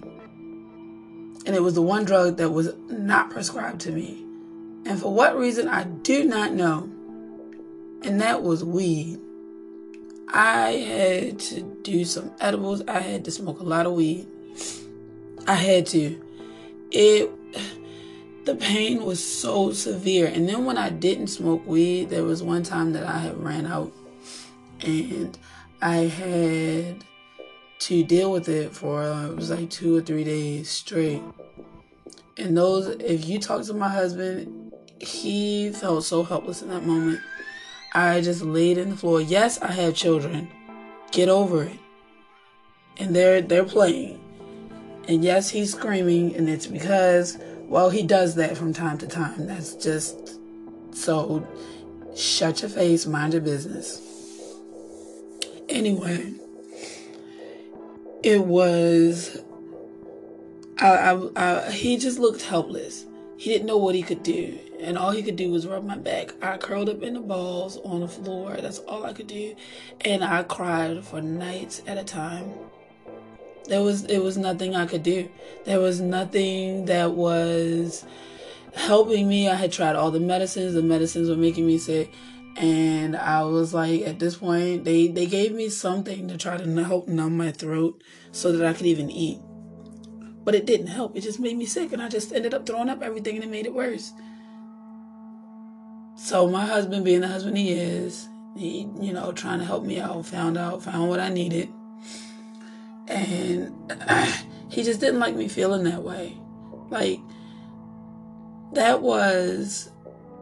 [1.47, 4.25] And it was the one drug that was not prescribed to me.
[4.87, 6.91] And for what reason, I do not know.
[8.03, 9.19] And that was weed.
[10.29, 12.83] I had to do some edibles.
[12.87, 14.27] I had to smoke a lot of weed.
[15.47, 16.23] I had to.
[16.91, 17.31] It
[18.45, 20.27] the pain was so severe.
[20.27, 23.67] And then when I didn't smoke weed, there was one time that I had ran
[23.67, 23.93] out
[24.81, 25.37] and
[25.83, 27.05] I had
[27.81, 31.23] to deal with it for uh, it was like two or three days straight.
[32.37, 37.21] And those, if you talk to my husband, he felt so helpless in that moment.
[37.93, 39.21] I just laid in the floor.
[39.21, 40.49] Yes, I have children.
[41.11, 41.79] Get over it.
[42.97, 44.21] And they're they're playing.
[45.09, 49.47] And yes, he's screaming, and it's because well, he does that from time to time.
[49.47, 50.39] That's just
[50.93, 51.47] so.
[52.17, 54.03] Shut your face, mind your business.
[55.69, 56.33] Anyway,
[58.23, 59.43] it was.
[60.79, 63.05] I, I, I, he just looked helpless.
[63.37, 65.97] He didn't know what he could do, and all he could do was rub my
[65.97, 66.35] back.
[66.43, 68.57] I curled up in the balls on the floor.
[68.57, 69.55] That's all I could do,
[70.01, 72.53] and I cried for nights at a time.
[73.67, 75.29] There was it was nothing I could do.
[75.65, 78.05] There was nothing that was
[78.75, 79.49] helping me.
[79.49, 80.75] I had tried all the medicines.
[80.75, 82.13] The medicines were making me sick
[82.59, 86.85] and I was like, at this point, they they gave me something to try to
[86.85, 89.39] help numb my throat so that I could even eat.
[90.45, 91.17] But it didn't help.
[91.17, 93.51] It just made me sick, and I just ended up throwing up everything, and it
[93.51, 94.13] made it worse.
[96.17, 100.01] So my husband, being the husband he is, he you know trying to help me
[100.01, 101.69] out, found out, found what I needed,
[103.09, 103.75] and
[104.71, 106.37] he just didn't like me feeling that way.
[106.91, 107.21] Like
[108.75, 109.91] that was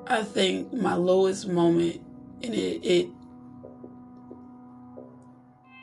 [0.06, 2.02] I think my lowest moment.
[2.42, 3.08] And it, it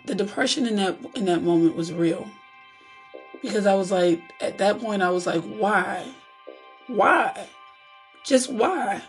[0.06, 2.28] the depression in that in that moment was real.
[3.41, 6.06] Because I was like at that point I was like why?
[6.88, 7.48] Why?
[8.24, 9.02] Just why?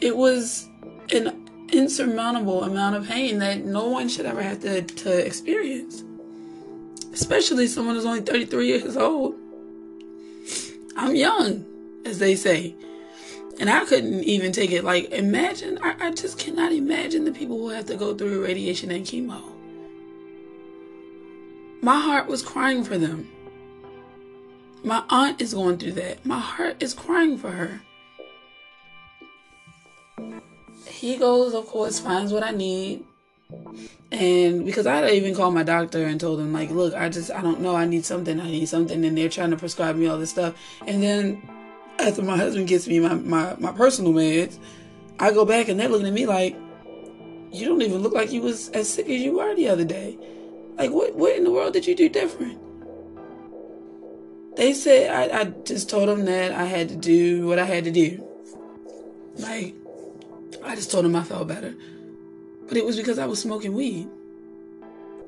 [0.00, 0.68] It was
[1.12, 1.37] an
[1.72, 6.04] insurmountable amount of pain that no one should ever have to, to experience
[7.12, 9.34] especially someone who's only 33 years old
[10.96, 11.64] I'm young
[12.04, 12.74] as they say
[13.58, 14.84] and I couldn't even take it.
[14.84, 18.90] Like, imagine, I, I just cannot imagine the people who have to go through radiation
[18.90, 19.42] and chemo.
[21.82, 23.28] My heart was crying for them.
[24.84, 26.24] My aunt is going through that.
[26.24, 27.82] My heart is crying for her.
[30.98, 33.04] He goes, of course, finds what I need.
[34.10, 37.40] And because I even called my doctor and told him, like, look, I just, I
[37.40, 39.04] don't know, I need something, I need something.
[39.04, 40.56] And they're trying to prescribe me all this stuff.
[40.88, 41.48] And then
[42.00, 44.58] after my husband gets me my, my, my personal meds,
[45.20, 46.56] I go back and they're looking at me like,
[47.52, 50.18] you don't even look like you was as sick as you were the other day.
[50.76, 52.58] Like, what, what in the world did you do different?
[54.56, 57.84] They said, I, I just told them that I had to do what I had
[57.84, 58.26] to do.
[59.36, 59.76] Like,
[60.68, 61.74] I just told him I felt better.
[62.68, 64.08] But it was because I was smoking weed.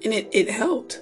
[0.04, 1.00] And it, it helped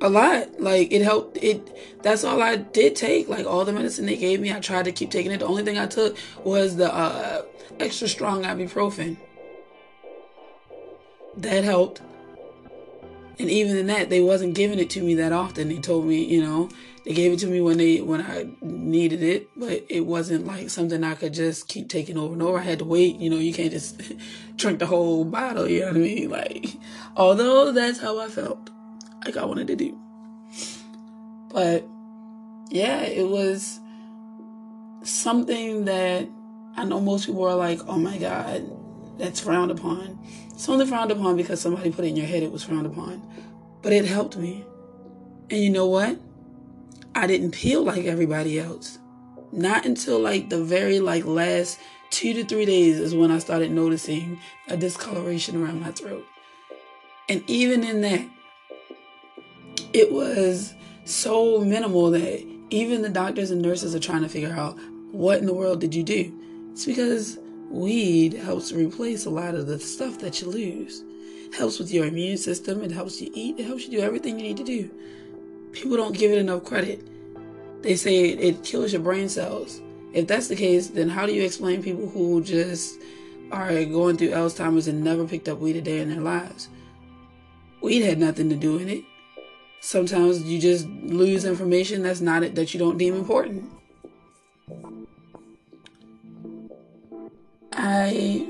[0.00, 0.60] a lot.
[0.60, 1.38] Like it helped.
[1.42, 3.28] It that's all I did take.
[3.28, 5.38] Like all the medicine they gave me, I tried to keep taking it.
[5.38, 7.42] The only thing I took was the uh,
[7.78, 9.16] extra strong ibuprofen.
[11.36, 12.00] That helped.
[13.38, 15.68] And even in that, they wasn't giving it to me that often.
[15.68, 16.70] They told me, you know,
[17.06, 20.70] they gave it to me when they when I needed it, but it wasn't like
[20.70, 22.58] something I could just keep taking over and over.
[22.58, 23.16] I had to wait.
[23.16, 24.02] You know, you can't just
[24.56, 25.68] drink the whole bottle.
[25.68, 26.30] You know what I mean?
[26.30, 26.66] Like,
[27.16, 28.70] although that's how I felt
[29.24, 29.96] like I wanted to do.
[31.52, 31.86] But
[32.70, 33.78] yeah, it was
[35.04, 36.28] something that
[36.76, 38.68] I know most people are like, oh my God,
[39.16, 40.18] that's frowned upon.
[40.50, 43.22] It's only frowned upon because somebody put it in your head it was frowned upon.
[43.80, 44.64] But it helped me.
[45.50, 46.18] And you know what?
[47.16, 48.98] I didn't peel like everybody else.
[49.50, 53.70] Not until like the very like last two to three days is when I started
[53.70, 54.38] noticing
[54.68, 56.26] a discoloration around my throat.
[57.30, 58.28] And even in that,
[59.94, 60.74] it was
[61.06, 64.78] so minimal that even the doctors and nurses are trying to figure out
[65.10, 66.38] what in the world did you do?
[66.72, 67.38] It's because
[67.70, 71.02] weed helps replace a lot of the stuff that you lose.
[71.46, 74.38] It helps with your immune system, it helps you eat, it helps you do everything
[74.38, 74.90] you need to do.
[75.76, 77.06] People don't give it enough credit.
[77.82, 79.82] They say it, kills your brain cells.
[80.14, 82.98] if that's the case, then how do you explain people who just
[83.52, 86.70] are going through Alzheimer's and never picked up weed a day in their lives?
[87.82, 89.04] Weed had nothing to do in it.
[89.80, 93.70] Sometimes you just lose information that's not it that you don't deem important.
[97.74, 98.48] I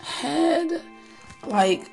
[0.00, 0.80] had
[1.46, 1.90] like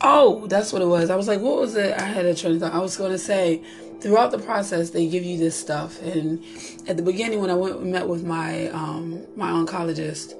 [0.00, 1.10] Oh, that's what it was.
[1.10, 1.98] I was like, what was it?
[1.98, 2.72] I had a train of thought.
[2.72, 3.62] I was going to say,
[4.00, 6.00] throughout the process, they give you this stuff.
[6.02, 6.44] And
[6.86, 10.34] at the beginning, when I went met with my um, my oncologist,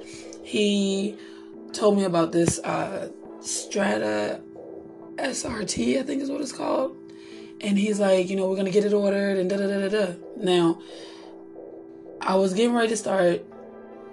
[0.45, 1.17] he
[1.73, 4.41] told me about this uh, Strata
[5.17, 6.97] SRT, I think is what it's called.
[7.61, 10.07] And he's like, you know, we're gonna get it ordered and da da da da
[10.07, 10.13] da.
[10.37, 10.81] Now,
[12.21, 13.45] I was getting ready to start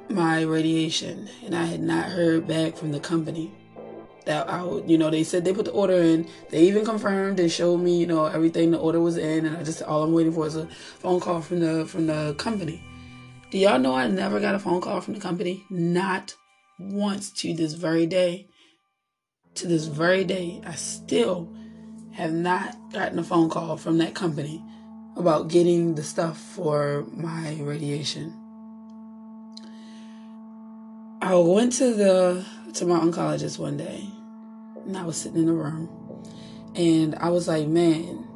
[0.10, 3.52] my radiation, and I had not heard back from the company
[4.26, 6.28] that I would, you know, they said they put the order in.
[6.50, 9.64] They even confirmed and showed me, you know, everything the order was in, and I
[9.64, 12.84] just all I'm waiting for is a phone call from the from the company.
[13.52, 15.64] Do y'all know I never got a phone call from the company?
[15.70, 16.36] Not
[16.80, 18.48] once to this very day.
[19.56, 21.56] To this very day, I still
[22.12, 24.62] have not gotten a phone call from that company
[25.16, 28.34] about getting the stuff for my radiation.
[31.22, 32.46] I went to the
[32.76, 34.06] to my oncologist one day
[34.86, 35.90] and I was sitting in a room
[36.76, 38.28] and I was like, man,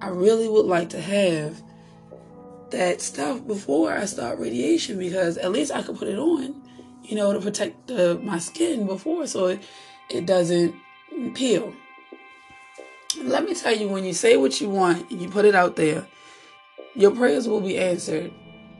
[0.00, 1.62] I really would like to have
[2.70, 6.62] that stuff before I start radiation because at least I could put it on,
[7.02, 9.62] you know, to protect the, my skin before so it,
[10.10, 10.74] it doesn't
[11.34, 11.74] peel.
[13.22, 15.76] Let me tell you, when you say what you want and you put it out
[15.76, 16.06] there,
[16.96, 18.32] your prayers will be answered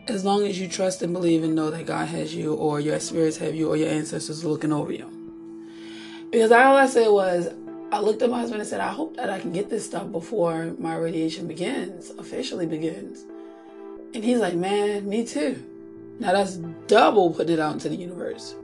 [0.06, 3.00] as long as you trust and believe and know that God has you or your
[3.00, 5.10] spirits have you or your ancestors looking over you.
[6.30, 7.48] Because all I said was,
[7.92, 10.10] I looked at my husband and said, I hope that I can get this stuff
[10.10, 13.24] before my radiation begins, officially begins.
[14.14, 15.62] And he's like, man, me too.
[16.18, 18.54] Now that's double putting it out into the universe.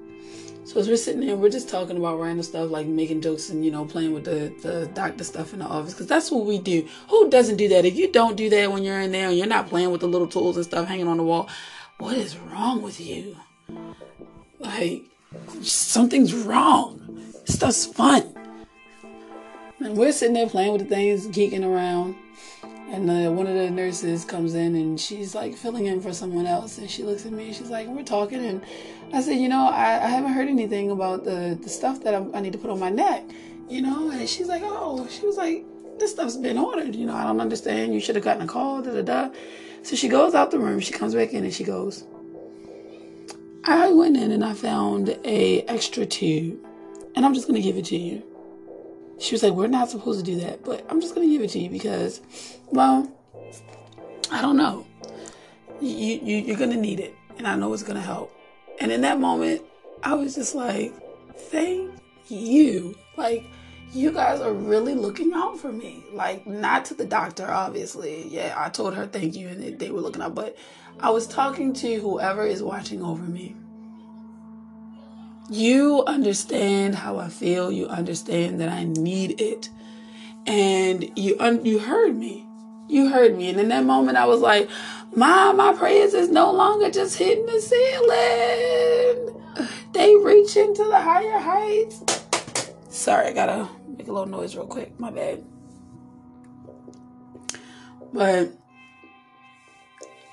[0.65, 3.65] So as we're sitting there, we're just talking about random stuff, like making jokes and,
[3.65, 5.95] you know, playing with the, the doctor stuff in the office.
[5.95, 6.87] Because that's what we do.
[7.09, 7.85] Who doesn't do that?
[7.85, 10.09] If you don't do that when you're in there and you're not playing with the
[10.09, 11.49] little tools and stuff hanging on the wall,
[11.99, 13.37] what is wrong with you?
[14.59, 15.05] Like,
[15.63, 17.01] something's wrong
[17.51, 18.35] stuff's fun.
[19.81, 22.15] And we're sitting there playing with the things, geeking around.
[22.63, 26.47] And uh, one of the nurses comes in and she's like filling in for someone
[26.47, 26.79] else.
[26.79, 28.45] And she looks at me and she's like, We're talking.
[28.45, 28.63] And
[29.13, 32.27] I said, You know, I, I haven't heard anything about the, the stuff that I,
[32.35, 33.25] I need to put on my neck,
[33.69, 34.11] you know?
[34.11, 35.65] And she's like, Oh, she was like,
[35.99, 36.97] This stuff's been ordered.
[36.97, 37.95] You know, I don't understand.
[37.95, 39.31] You should have gotten a call, da da da.
[39.83, 40.81] So she goes out the room.
[40.81, 42.05] She comes back in and she goes,
[43.65, 46.67] I went in and I found a extra tube
[47.15, 48.23] and I'm just going to give it to you.
[49.21, 51.43] She was like, We're not supposed to do that, but I'm just going to give
[51.43, 52.21] it to you because,
[52.67, 53.11] well,
[54.31, 54.87] I don't know.
[55.81, 58.35] You, you, you're going to need it, and I know it's going to help.
[58.81, 59.63] And in that moment,
[60.03, 60.93] I was just like,
[61.37, 61.93] Thank
[62.29, 62.97] you.
[63.17, 63.45] Like,
[63.93, 66.05] you guys are really looking out for me.
[66.13, 68.29] Like, not to the doctor, obviously.
[68.29, 70.57] Yeah, I told her thank you, and they were looking out, but
[71.01, 73.57] I was talking to whoever is watching over me.
[75.51, 77.73] You understand how I feel.
[77.73, 79.69] You understand that I need it.
[80.47, 82.47] And you un- you heard me.
[82.89, 83.49] You heard me.
[83.49, 84.71] And in that moment, I was like,
[85.17, 89.43] Mom, my prayers is no longer just hitting the ceiling.
[89.93, 92.05] They reach into the higher heights.
[92.89, 94.99] Sorry, I gotta make a little noise real quick.
[95.01, 95.45] My bad.
[98.13, 98.53] But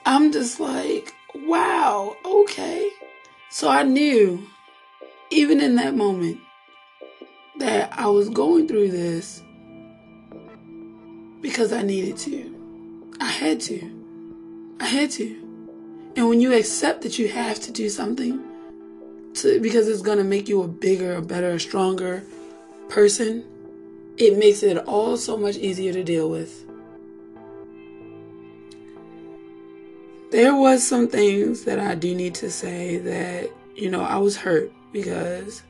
[0.05, 2.91] I'm just like, wow, okay.
[3.49, 4.47] So I knew
[5.37, 6.39] even in that moment
[7.59, 9.43] that I was going through this
[11.41, 13.13] because I needed to.
[13.21, 14.75] I had to.
[14.79, 15.25] I had to.
[16.15, 18.43] And when you accept that you have to do something
[19.35, 22.23] to, because it's going to make you a bigger, a better, a stronger
[22.89, 23.45] person,
[24.17, 26.65] it makes it all so much easier to deal with.
[30.31, 34.35] There was some things that I do need to say that, you know, I was
[34.35, 34.71] hurt
[35.03, 35.61] because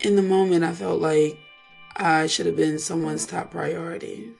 [0.00, 1.38] in the moment I felt like
[1.94, 4.32] I should have been someone's top priority.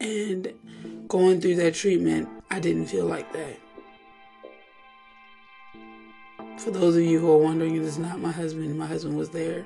[0.00, 0.52] And
[1.06, 3.60] going through that treatment, I didn't feel like that.
[6.58, 8.76] For those of you who are wondering, it is not my husband.
[8.76, 9.64] My husband was there.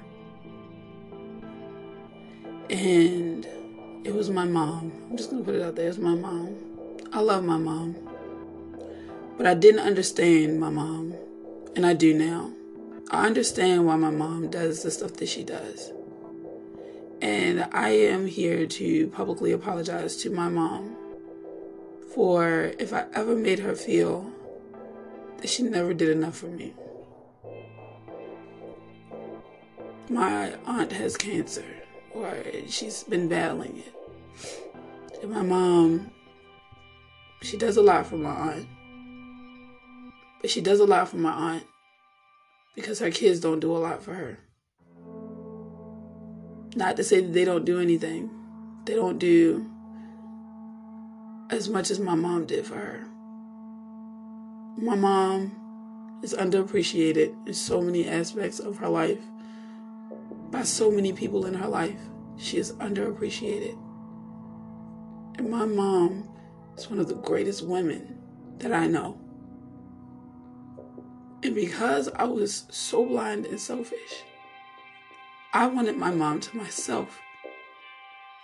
[2.69, 3.47] And
[4.05, 4.93] it was my mom.
[5.09, 5.89] I'm just going to put it out there.
[5.89, 6.55] It's my mom.
[7.15, 7.97] I love my mom.
[9.39, 11.15] But I didn't understand my mom,
[11.81, 12.53] and I do now.
[13.11, 15.93] I understand why my mom does the stuff that she does.
[17.23, 20.95] And I am here to publicly apologize to my mom
[22.15, 24.31] for if I ever made her feel
[25.39, 26.75] that she never did enough for me.
[30.11, 31.65] My aunt has cancer,
[32.13, 32.37] or
[32.69, 35.23] she's been battling it.
[35.23, 36.11] And my mom,
[37.41, 38.69] she does a lot for my aunt.
[40.43, 41.65] But she does a lot for my aunt
[42.75, 44.39] because her kids don't do a lot for her.
[46.77, 48.31] Not to say that they don't do anything,
[48.85, 49.69] they don't do
[51.51, 53.07] as much as my mom did for her.
[54.77, 59.21] My mom is underappreciated in so many aspects of her life
[60.51, 62.01] by so many people in her life.
[62.39, 63.77] She is underappreciated.
[65.39, 66.29] And my mom
[66.77, 68.19] is one of the greatest women
[68.59, 69.19] that I know.
[71.43, 74.25] And because I was so blind and selfish,
[75.55, 77.19] I wanted my mom to myself.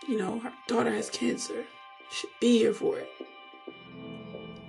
[0.08, 1.64] You know, her daughter has cancer.
[2.10, 3.08] Should be here for it.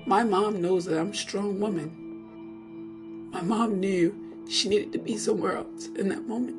[0.05, 3.29] My mom knows that I'm a strong woman.
[3.31, 6.57] My mom knew she needed to be somewhere else in that moment.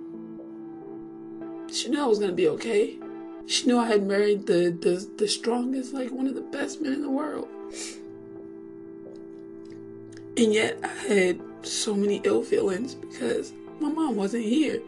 [1.73, 2.99] She knew I was gonna be okay.
[3.47, 6.93] She knew I had married the, the, the strongest, like one of the best men
[6.93, 7.49] in the world.
[10.39, 14.81] And yet I had so many ill feelings because my mom wasn't here.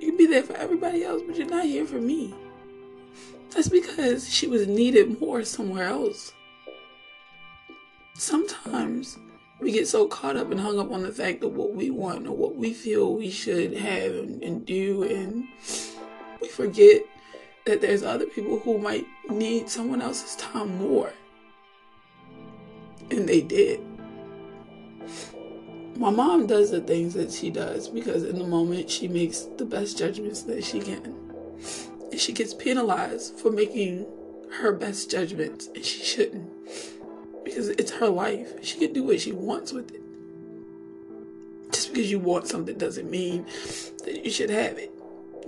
[0.00, 2.34] You can be there for everybody else, but you're not here for me.
[3.50, 6.32] That's because she was needed more somewhere else.
[8.14, 9.16] Sometimes
[9.60, 12.26] we get so caught up and hung up on the fact of what we want
[12.26, 15.46] or what we feel we should have and, and do, and
[16.42, 17.02] we forget
[17.66, 21.12] that there's other people who might need someone else's time more.
[23.12, 23.80] And they did
[25.96, 29.64] my mom does the things that she does because in the moment she makes the
[29.64, 31.14] best judgments that she can.
[32.10, 34.06] And she gets penalized for making
[34.60, 36.50] her best judgments, and she shouldn't.
[37.44, 38.64] Because it's her life.
[38.64, 40.02] She can do what she wants with it.
[41.72, 43.44] Just because you want something doesn't mean
[44.04, 44.92] that you should have it.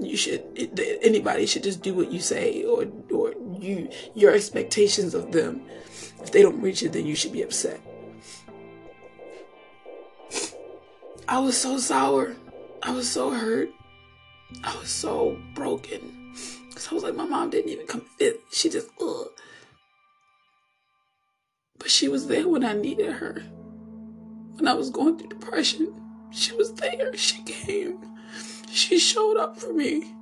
[0.01, 5.13] You should it, anybody should just do what you say or or you your expectations
[5.13, 5.63] of them.
[6.21, 7.81] If they don't reach it, then you should be upset.
[11.29, 12.35] I was so sour.
[12.83, 13.69] I was so hurt.
[14.65, 16.33] I was so broken.
[16.75, 18.41] Cause I was like, my mom didn't even come fit.
[18.51, 19.27] She just, ugh.
[21.79, 23.43] But she was there when I needed her.
[24.55, 25.93] When I was going through depression,
[26.31, 27.15] she was there.
[27.15, 27.99] She came.
[28.71, 30.15] She showed up for me.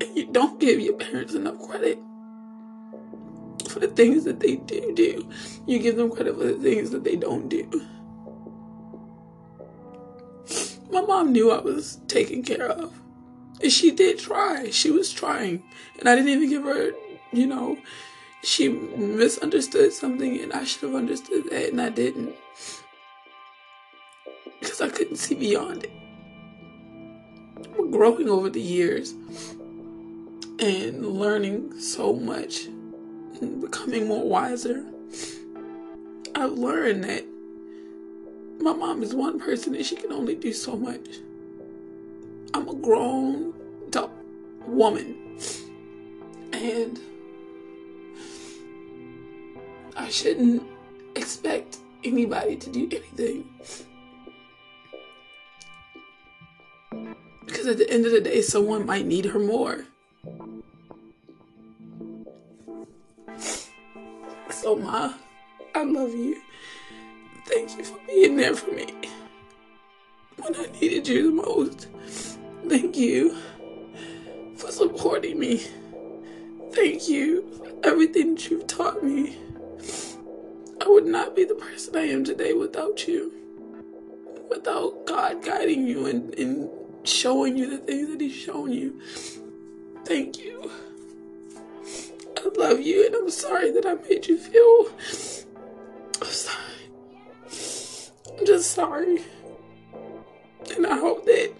[0.00, 1.98] And you don't give your parents enough credit
[3.72, 5.28] for the things that they do do.
[5.66, 7.68] You give them credit for the things that they don't do.
[10.90, 12.92] My mom knew I was taken care of.
[13.62, 14.70] And she did try.
[14.70, 15.62] She was trying.
[15.98, 16.92] And I didn't even give her,
[17.32, 17.78] you know,
[18.42, 22.34] she misunderstood something and I should have understood that and I didn't.
[24.60, 25.92] Because I couldn't see beyond it.
[27.78, 29.12] We're growing over the years
[30.58, 32.66] and learning so much
[33.42, 34.84] becoming more wiser,
[36.34, 37.24] I've learned that
[38.60, 41.18] my mom is one person and she can only do so much.
[42.54, 43.54] I'm a grown
[43.88, 44.12] adult
[44.66, 45.38] woman
[46.52, 47.00] and
[49.96, 50.62] I shouldn't
[51.16, 53.48] expect anybody to do anything.
[57.46, 59.84] Because at the end of the day, someone might need her more.
[64.62, 65.12] So, Ma,
[65.74, 66.40] I love you.
[67.46, 68.86] Thank you for being there for me
[70.36, 71.88] when I needed you the most.
[72.68, 73.36] Thank you
[74.56, 75.66] for supporting me.
[76.70, 79.36] Thank you for everything that you've taught me.
[80.80, 83.32] I would not be the person I am today without you.
[84.48, 86.70] Without God guiding you and, and
[87.02, 89.00] showing you the things that He's shown you.
[90.04, 90.70] Thank you.
[92.36, 94.88] I love you and I'm sorry that I made you feel.
[96.20, 96.58] I'm sorry.
[98.38, 99.22] I'm just sorry.
[100.74, 101.52] And I hope that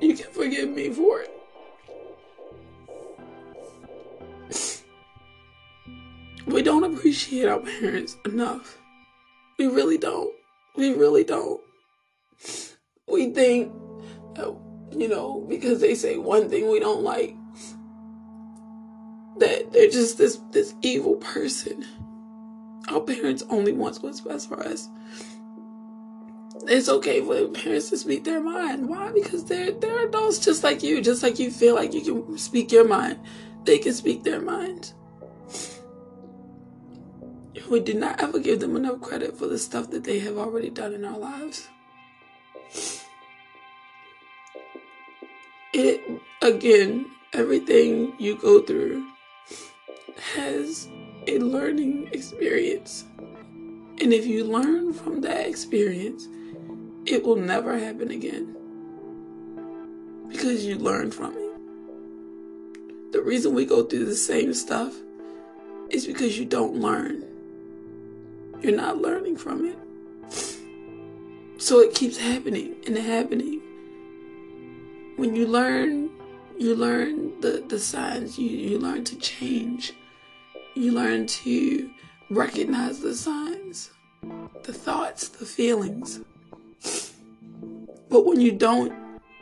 [0.00, 1.30] you can forgive me for it.
[6.46, 8.78] We don't appreciate our parents enough.
[9.58, 10.32] We really don't.
[10.76, 11.60] We really don't.
[13.08, 13.72] We think,
[14.36, 14.52] uh,
[14.92, 17.34] you know, because they say one thing we don't like,
[19.38, 21.84] that they're just this this evil person.
[22.88, 24.88] Our parents only want what's best for us.
[26.68, 28.88] it's okay for parents to speak their mind.
[28.88, 29.12] Why?
[29.12, 32.72] Because they're they're adults just like you, just like you feel like you can speak
[32.72, 33.20] your mind.
[33.64, 34.94] They can speak their minds.
[37.70, 40.70] We did not ever give them enough credit for the stuff that they have already
[40.70, 41.68] done in our lives.
[45.72, 46.02] It
[46.42, 49.06] again, everything you go through
[50.18, 50.88] has
[51.26, 53.04] a learning experience.
[54.00, 56.28] And if you learn from that experience,
[57.06, 58.56] it will never happen again.
[60.28, 63.12] Because you learn from it.
[63.12, 64.94] The reason we go through the same stuff
[65.90, 67.24] is because you don't learn.
[68.60, 69.78] You're not learning from it.
[71.58, 73.60] So it keeps happening and happening.
[75.16, 76.10] When you learn,
[76.58, 79.92] you learn the, the signs, you, you learn to change.
[80.74, 81.90] You learn to
[82.30, 83.92] recognize the signs,
[84.64, 86.20] the thoughts, the feelings.
[88.08, 88.92] But when you don't,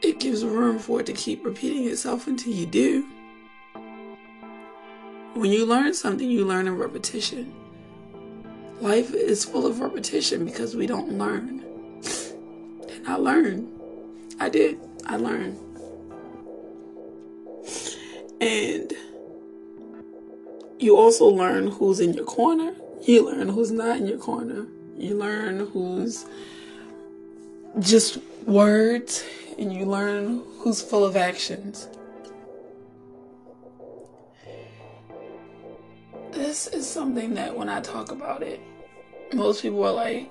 [0.02, 3.06] it gives room for it to keep repeating itself until you do.
[5.34, 7.54] When you learn something, you learn in repetition.
[8.80, 11.64] Life is full of repetition because we don't learn.
[12.90, 13.72] And I learned.
[14.38, 14.78] I did.
[15.06, 15.56] I learned.
[18.40, 18.92] And
[20.82, 22.74] you also learn who's in your corner.
[23.02, 24.66] You learn who's not in your corner.
[24.96, 26.26] You learn who's
[27.78, 29.24] just words,
[29.58, 31.88] and you learn who's full of actions.
[36.32, 38.60] This is something that when I talk about it,
[39.32, 40.30] most people are like,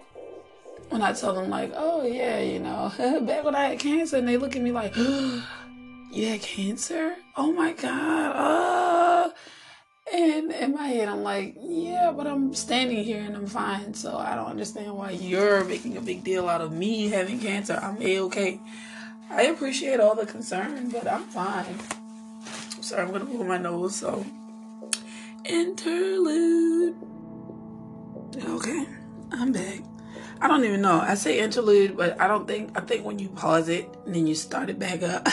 [0.89, 2.91] when I tell them, like, oh, yeah, you know,
[3.26, 7.16] back when I had cancer, and they look at me like, you had cancer?
[7.38, 8.36] Oh my God.
[8.36, 8.91] Uh,
[10.14, 13.93] and in my head, I'm like, yeah, but I'm standing here and I'm fine.
[13.93, 17.80] So I don't understand why you're making a big deal out of me having cancer.
[17.82, 18.59] I'm a okay.
[19.30, 21.80] I appreciate all the concern, but I'm fine.
[22.82, 23.95] Sorry, I'm gonna blow my nose.
[23.95, 24.26] So
[25.45, 26.95] interlude.
[28.38, 28.86] Okay,
[29.32, 29.80] I'm back.
[30.41, 30.99] I don't even know.
[30.99, 32.78] I say interlude, but I don't think.
[32.78, 35.30] I think when you pause it and then you start it back up,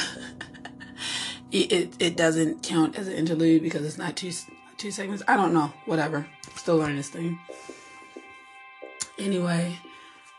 [1.51, 4.31] it, it, it doesn't count as an interlude because it's not two
[4.79, 5.23] two segments.
[5.29, 5.73] I don't know.
[5.85, 6.27] Whatever.
[6.55, 7.39] Still learning this thing.
[9.19, 9.77] Anyway,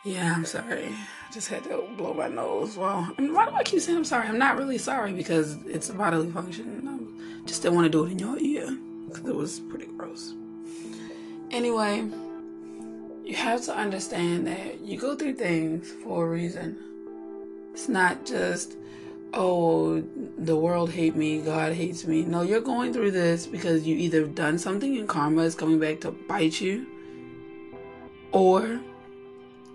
[0.05, 0.85] yeah, I'm sorry.
[0.85, 2.77] I just had to blow my nose.
[2.77, 4.27] Well, I mean, why do I keep saying I'm sorry?
[4.27, 6.87] I'm not really sorry because it's a bodily function.
[6.87, 8.75] I just didn't want to do it in your ear
[9.07, 10.33] because it was pretty gross.
[11.51, 12.07] Anyway,
[13.23, 16.77] you have to understand that you go through things for a reason.
[17.73, 18.75] It's not just
[19.34, 20.01] oh,
[20.38, 22.23] the world hate me, God hates me.
[22.23, 26.01] No, you're going through this because you either done something and karma is coming back
[26.01, 26.88] to bite you,
[28.32, 28.80] or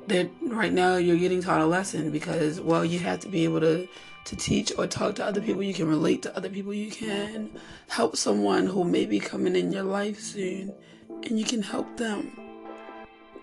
[0.09, 3.61] that right now you're getting taught a lesson because well, you have to be able
[3.61, 3.89] to
[4.25, 5.63] to teach or talk to other people.
[5.63, 6.73] You can relate to other people.
[6.73, 7.51] You can
[7.89, 10.73] help someone who may be coming in your life soon,
[11.09, 12.33] and you can help them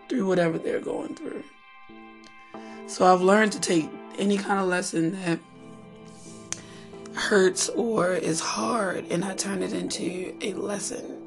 [0.09, 1.43] through whatever they're going through.
[2.87, 5.39] So I've learned to take any kind of lesson that
[7.15, 11.17] hurts or is hard and I turn it into a lesson.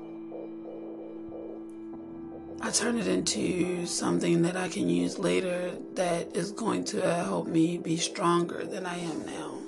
[2.60, 7.46] I turn it into something that I can use later that is going to help
[7.46, 9.58] me be stronger than I am now.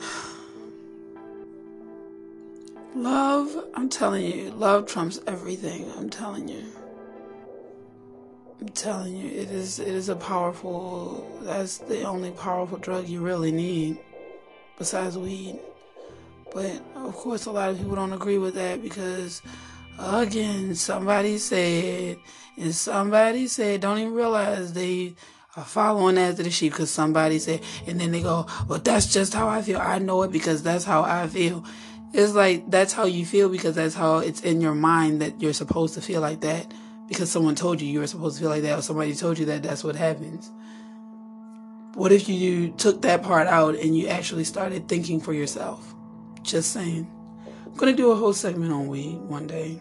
[2.94, 5.90] Love, I'm telling you, love trumps everything.
[5.96, 6.64] I'm telling you.
[8.62, 11.28] I'm telling you, it is it is a powerful.
[11.42, 13.98] That's the only powerful drug you really need,
[14.78, 15.58] besides weed.
[16.54, 19.42] But of course, a lot of people don't agree with that because,
[19.98, 22.18] again, somebody said,
[22.56, 25.16] and somebody said, don't even realize they
[25.56, 29.34] are following after the sheep because somebody said, and then they go, well, that's just
[29.34, 29.80] how I feel.
[29.80, 31.64] I know it because that's how I feel.
[32.12, 35.52] It's like that's how you feel because that's how it's in your mind that you're
[35.52, 36.72] supposed to feel like that
[37.08, 39.46] because someone told you you were supposed to feel like that or somebody told you
[39.46, 40.50] that that's what happens.
[41.94, 45.94] What if you took that part out and you actually started thinking for yourself?
[46.42, 47.10] Just saying.
[47.66, 49.78] I'm going to do a whole segment on weed one day.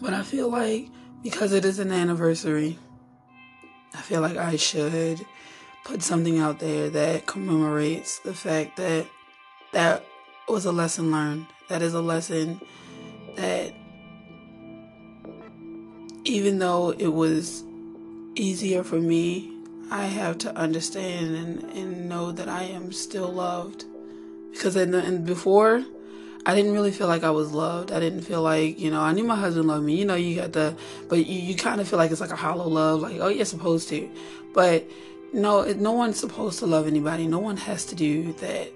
[0.00, 0.88] But I feel like
[1.22, 2.78] because it is an anniversary,
[3.94, 5.20] I feel like I should
[5.84, 9.06] put something out there that commemorates the fact that
[9.72, 10.04] that
[10.48, 11.46] was a lesson learned.
[11.68, 12.60] That is a lesson
[13.36, 13.74] that
[16.24, 17.64] even though it was
[18.34, 19.52] easier for me,
[19.90, 23.84] I have to understand and, and know that I am still loved.
[24.52, 25.84] Because in the, and before,
[26.46, 27.92] I didn't really feel like I was loved.
[27.92, 29.96] I didn't feel like, you know, I knew my husband loved me.
[29.96, 30.76] You know, you got the,
[31.08, 33.44] but you, you kind of feel like it's like a hollow love, like, oh, you're
[33.44, 34.08] supposed to.
[34.54, 34.88] But
[35.32, 37.26] no, no one's supposed to love anybody.
[37.26, 38.72] No one has to do that.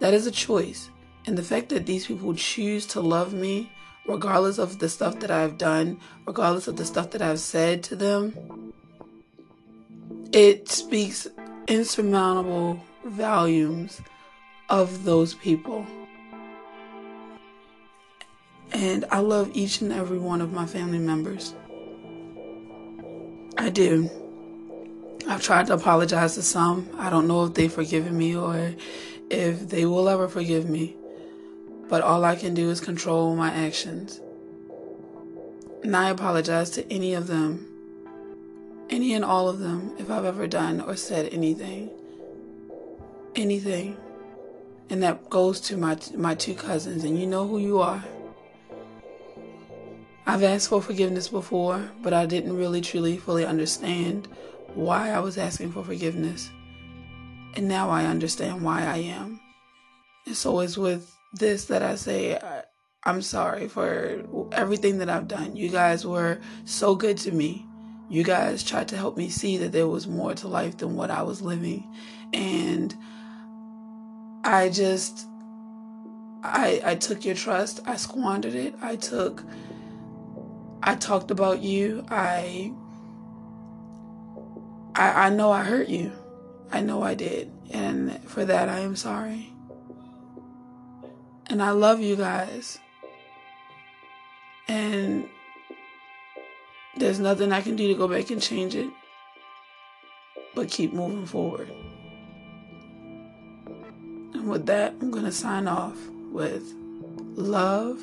[0.00, 0.90] That is a choice.
[1.26, 3.70] And the fact that these people choose to love me,
[4.06, 7.96] regardless of the stuff that I've done, regardless of the stuff that I've said to
[7.96, 8.72] them,
[10.32, 11.26] it speaks
[11.68, 14.00] insurmountable volumes
[14.68, 15.86] of those people.
[18.72, 21.54] And I love each and every one of my family members.
[23.58, 24.10] I do.
[25.28, 26.88] I've tried to apologize to some.
[26.98, 28.74] I don't know if they've forgiven me or
[29.30, 30.96] if they will ever forgive me.
[31.92, 34.18] But all I can do is control my actions.
[35.82, 37.68] And I apologize to any of them,
[38.88, 41.90] any and all of them, if I've ever done or said anything.
[43.36, 43.98] Anything.
[44.88, 48.02] And that goes to my my two cousins, and you know who you are.
[50.26, 54.28] I've asked for forgiveness before, but I didn't really truly fully understand
[54.72, 56.48] why I was asking for forgiveness.
[57.52, 59.40] And now I understand why I am.
[60.24, 62.62] And so It's with this that I say, I,
[63.04, 65.56] I'm sorry for everything that I've done.
[65.56, 67.66] You guys were so good to me.
[68.08, 71.10] You guys tried to help me see that there was more to life than what
[71.10, 71.90] I was living.
[72.32, 72.94] And
[74.44, 75.26] I just,
[76.42, 77.80] I, I took your trust.
[77.86, 78.74] I squandered it.
[78.82, 79.42] I took
[80.84, 82.04] I talked about you.
[82.10, 82.72] I,
[84.96, 86.12] I I know I hurt you.
[86.72, 87.52] I know I did.
[87.70, 89.51] And for that I am sorry.
[91.52, 92.78] And I love you guys.
[94.68, 95.28] And
[96.96, 98.88] there's nothing I can do to go back and change it.
[100.54, 101.70] But keep moving forward.
[104.32, 105.98] And with that, I'm going to sign off
[106.30, 106.72] with
[107.34, 108.00] love,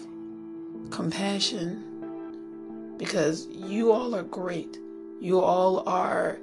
[0.92, 4.78] compassion, because you all are great.
[5.20, 6.38] You all are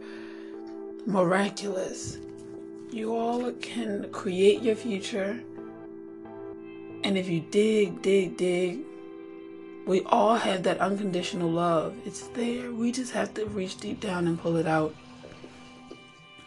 [1.07, 2.19] miraculous.
[2.91, 5.41] You all can create your future.
[7.07, 8.81] And if you dig, dig, dig,
[9.87, 11.95] we all have that unconditional love.
[12.05, 12.73] It's there.
[12.73, 14.93] We just have to reach deep down and pull it out.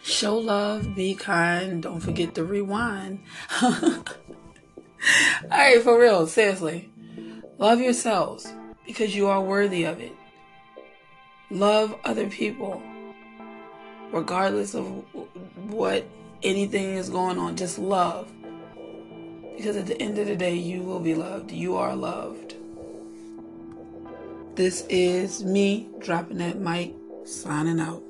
[0.04, 3.20] Show love, be kind, don't forget to rewind.
[3.62, 4.04] all
[5.50, 6.90] right, for real, seriously.
[7.58, 8.52] Love yourselves
[8.86, 10.12] because you are worthy of it.
[11.50, 12.84] Love other people,
[14.12, 15.06] regardless of
[15.70, 16.04] what
[16.44, 17.56] anything is going on.
[17.56, 18.30] Just love.
[19.60, 21.52] Because at the end of the day, you will be loved.
[21.52, 22.56] You are loved.
[24.56, 26.94] This is me dropping that mic,
[27.26, 28.02] signing out.